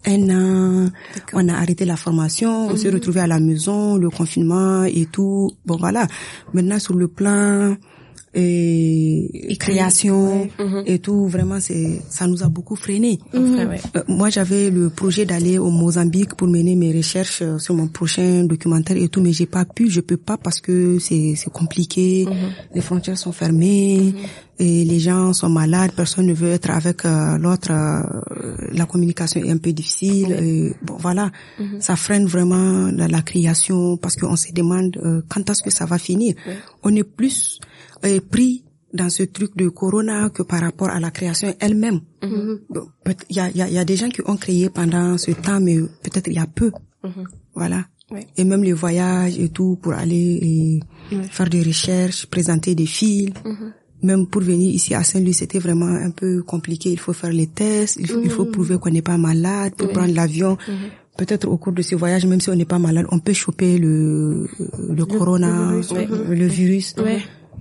un 0.06 0.30
an, 0.30 0.90
on 1.34 1.48
a 1.50 1.54
arrêté 1.54 1.86
la 1.86 1.96
formation, 1.96 2.68
on 2.68 2.76
s'est 2.76 2.90
retrouvé 2.90 3.22
à 3.22 3.28
la 3.28 3.40
maison, 3.40 3.96
le 3.96 4.10
confinement 4.10 4.84
et 4.84 5.06
tout. 5.06 5.52
Bon 5.66 5.78
voilà. 5.78 6.08
Maintenant 6.54 6.80
sur 6.80 6.96
le 6.96 7.08
plan 7.08 7.76
et, 8.36 9.56
création 9.60 10.50
et 10.86 11.00
tout, 11.00 11.28
vraiment 11.28 11.60
c'est 11.60 12.02
ça 12.10 12.28
nous 12.28 12.44
a 12.44 12.50
beaucoup 12.50 12.76
freiné. 12.76 13.20
Euh, 13.36 13.78
Moi 14.08 14.30
j'avais 14.30 14.70
le 14.72 14.90
projet 14.90 15.26
d'aller 15.26 15.58
au 15.60 15.70
Mozambique 15.70 16.36
pour 16.36 16.48
mener 16.48 16.76
mes 16.76 16.92
recherches 16.92 17.42
euh, 17.44 17.60
sur 17.60 17.76
mon 17.76 17.88
prochain 17.88 18.44
documentaire 18.44 18.98
et 18.98 19.08
tout, 19.08 19.22
mais 19.22 19.34
j'ai 19.34 19.46
pas 19.46 19.66
pu, 19.66 19.90
je 19.90 20.02
peux 20.02 20.18
pas 20.18 20.38
parce 20.38 20.62
que 20.62 20.98
c'est 21.00 21.36
c'est 21.38 21.52
compliqué, 21.52 22.26
les 22.74 22.82
frontières 22.82 23.18
sont 23.18 23.32
fermées 23.32 24.14
et 24.60 24.86
les 24.86 25.00
gens 25.00 25.34
sont 25.34 25.50
malades, 25.50 25.92
personne 25.96 26.28
ne 26.28 26.34
veut 26.34 26.52
être 26.52 26.70
avec 26.70 27.06
euh, 27.06 27.38
l'autre, 27.38 27.72
euh, 27.72 28.56
la 28.72 28.86
communication 28.86 29.42
est 29.42 29.50
un 29.52 29.58
peu 29.58 29.74
difficile. 29.74 30.32
et 30.32 30.74
bon 30.84 30.96
voilà, 31.00 31.32
ça 31.80 31.96
freine 31.96 32.26
vraiment 32.28 32.88
la, 32.92 33.08
la 33.08 33.22
création 33.22 33.98
parce 33.98 34.16
qu'on 34.16 34.36
se 34.36 34.52
demande 34.54 34.98
euh, 35.04 35.22
quand 35.30 35.50
est-ce 35.50 35.64
que 35.64 35.72
ça 35.72 35.86
va 35.86 35.98
finir. 35.98 36.36
On 36.84 36.96
est 36.96 37.04
plus 37.04 37.60
pris 38.32 38.64
dans 38.94 39.10
ce 39.10 39.24
truc 39.24 39.58
de 39.58 39.70
corona 39.70 40.30
que 40.30 40.44
par 40.44 40.62
rapport 40.62 40.90
à 40.90 41.00
la 41.00 41.10
création 41.10 41.52
elle-même. 41.60 42.02
Peut- 43.04 43.16
Il 43.30 43.38
y, 43.38 43.40
a, 43.40 43.50
il 43.50 43.58
y, 43.58 43.62
a, 43.64 43.68
il 43.68 43.74
y 43.74 43.80
a 43.80 43.86
des 43.86 43.96
gens 43.96 44.10
qui 44.10 44.22
ont 44.26 44.38
créé 44.38 44.70
pendant 44.70 45.18
ce 45.18 45.32
temps, 45.32 45.60
mais 45.60 45.78
peut-être 46.04 46.28
il 46.28 46.34
y 46.36 46.40
a 46.40 46.46
peu. 46.46 46.72
Voilà. 47.56 47.86
Ouais. 48.12 48.28
Et 48.38 48.44
même 48.44 48.64
les 48.64 48.74
voyages 48.74 49.40
et 49.40 49.50
tout 49.50 49.78
pour 49.82 49.94
aller 49.94 50.38
et 51.12 51.16
faire 51.32 51.50
des 51.50 51.64
recherches, 51.64 52.28
présenter 52.28 52.76
des 52.76 52.86
films. 52.86 53.34
Même 54.04 54.28
pour 54.28 54.42
venir 54.42 54.74
ici 54.74 54.94
à 54.94 55.04
Saint-Louis, 55.04 55.34
c'était 55.34 55.60
vraiment 55.60 55.88
un 55.88 56.12
peu 56.12 56.44
compliqué. 56.44 56.92
Il 56.92 57.00
faut 57.00 57.14
faire 57.14 57.32
les 57.32 57.48
tests, 57.48 57.98
il 58.00 58.08
faut, 58.08 58.22
il 58.24 58.30
faut 58.30 58.46
prouver 58.46 58.78
qu'on 58.78 58.90
n'est 58.92 59.02
pas 59.02 59.18
malade 59.18 59.74
pour 59.78 59.90
prendre 59.90 60.14
l'avion. 60.14 60.58
Peut-être 61.18 61.48
au 61.48 61.58
cours 61.58 61.74
de 61.74 61.82
ce 61.84 61.96
voyage, 61.96 62.26
même 62.26 62.42
si 62.42 62.50
on 62.50 62.56
n'est 62.56 62.66
pas 62.66 62.80
malade, 62.80 63.06
on 63.12 63.20
peut 63.20 63.34
choper 63.34 63.78
le, 63.78 64.48
le, 64.90 65.06
corona, 65.06 65.74
le 65.74 66.34
le 66.36 66.48
virus. 66.48 66.96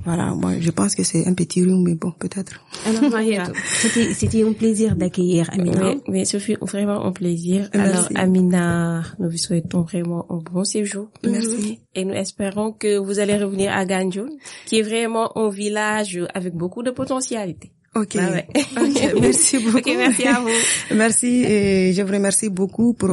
Voilà, 0.05 0.35
moi 0.35 0.53
je 0.61 0.71
pense 0.71 0.95
que 0.95 1.03
c'est 1.03 1.27
un 1.27 1.35
petit 1.35 1.63
rhume, 1.63 1.83
mais 1.83 1.95
bon, 1.95 2.13
peut-être. 2.19 2.61
Alors 2.87 3.11
Mariette, 3.11 3.53
c'était 3.81 4.13
c'était 4.15 4.43
un 4.45 4.53
plaisir 4.53 4.97
d'accueillir 4.97 5.49
Amina. 5.53 5.91
Oui, 5.91 6.01
mais 6.09 6.25
ce 6.25 6.39
fut 6.39 6.57
vraiment 6.61 7.05
un 7.05 7.13
plaisir. 7.13 7.69
Merci. 7.75 7.93
Alors, 7.93 8.09
Amina, 8.15 9.03
nous 9.19 9.31
vous 9.31 9.37
souhaitons 9.37 9.83
vraiment 9.83 10.27
un 10.31 10.39
bon 10.39 10.65
séjour. 10.65 11.09
Merci. 11.25 11.81
Et 11.95 12.05
nous 12.05 12.15
espérons 12.15 12.73
que 12.73 12.99
vous 12.99 13.19
allez 13.19 13.37
revenir 13.37 13.73
à 13.73 13.85
Ganjoun, 13.85 14.31
qui 14.67 14.79
est 14.79 14.83
vraiment 14.83 15.37
un 15.37 15.51
village 15.51 16.19
avec 16.35 16.55
beaucoup 16.55 16.83
de 16.83 16.91
potentialité. 16.91 17.73
Ok. 17.95 18.17
Bah 18.17 18.31
ouais. 18.31 18.47
Ok, 18.81 19.21
Merci 19.21 19.59
beaucoup. 19.65 19.79
Ok, 19.79 19.95
merci 19.97 20.27
à 20.27 20.41
vous. 20.41 20.95
Merci 20.95 21.45
et 21.45 21.93
je 21.93 22.03
vous 22.03 22.13
remercie 22.13 22.49
beaucoup 22.49 22.95
pour 22.95 23.11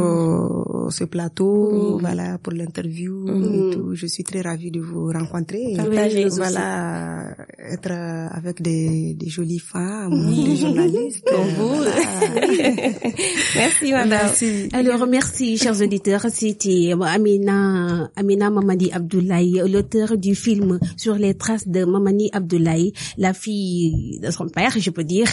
euh, 0.90 0.92
ce 0.92 1.04
plateau, 1.06 1.98
voilà, 2.00 2.38
pour 2.38 2.54
l'interview 2.54 3.26
et 3.28 3.74
tout. 3.76 3.96
Je 3.96 4.06
suis 4.08 4.24
très 4.24 4.42
ravie 4.42 4.72
de 4.72 4.82
vous 4.82 5.08
rencontrer. 5.08 5.74
et 5.74 5.78
Partager 5.78 6.26
aussi. 6.26 6.38
voilà, 6.38 7.36
être 7.72 7.92
euh, 7.92 8.28
avec 8.32 8.62
des, 8.62 9.14
des 9.14 9.30
jolies 9.30 9.60
femmes, 9.60 10.34
des 10.46 10.56
journalistes. 10.56 11.26
Comme 11.30 11.40
euh, 11.40 11.58
vous. 11.58 11.84
Merci, 13.56 13.92
madame. 13.92 14.10
Merci. 14.10 14.70
Alors, 14.74 15.08
merci, 15.08 15.58
chers 15.58 15.82
auditeurs. 15.82 16.26
C'était 16.30 16.94
Amina, 17.02 18.10
Amina 18.16 18.50
Mamadi 18.50 18.92
Abdoulaye, 18.92 19.62
l'auteur 19.72 20.18
du 20.18 20.36
film 20.36 20.80
sur 20.98 21.16
les 21.16 21.34
traces 21.36 21.68
de 21.68 21.86
Mamani 21.86 22.30
Abdoulaye, 22.34 22.94
la 23.18 23.34
fille 23.34 24.20
de 24.22 24.32
son 24.32 24.48
père, 24.48 24.74
je 24.78 24.90
peux 24.90 25.04
dire. 25.04 25.28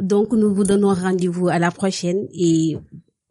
Donc, 0.00 0.32
nous 0.32 0.54
vous 0.54 0.64
donnons 0.64 0.94
rendez-vous 0.94 1.48
à 1.48 1.58
la 1.58 1.70
prochaine 1.70 2.26
et 2.34 2.76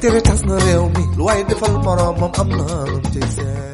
intérêt 0.00 0.22
tas 0.22 0.42
na 0.46 0.56
réew 0.64 0.84
mi 0.96 1.04
lu 1.16 1.22
waaye 1.26 1.44
defal 1.44 1.74
moromam 1.84 2.32
am 2.40 2.48
na 2.58 2.66
lum 2.90 3.02
cay 3.12 3.26
seen 3.36 3.69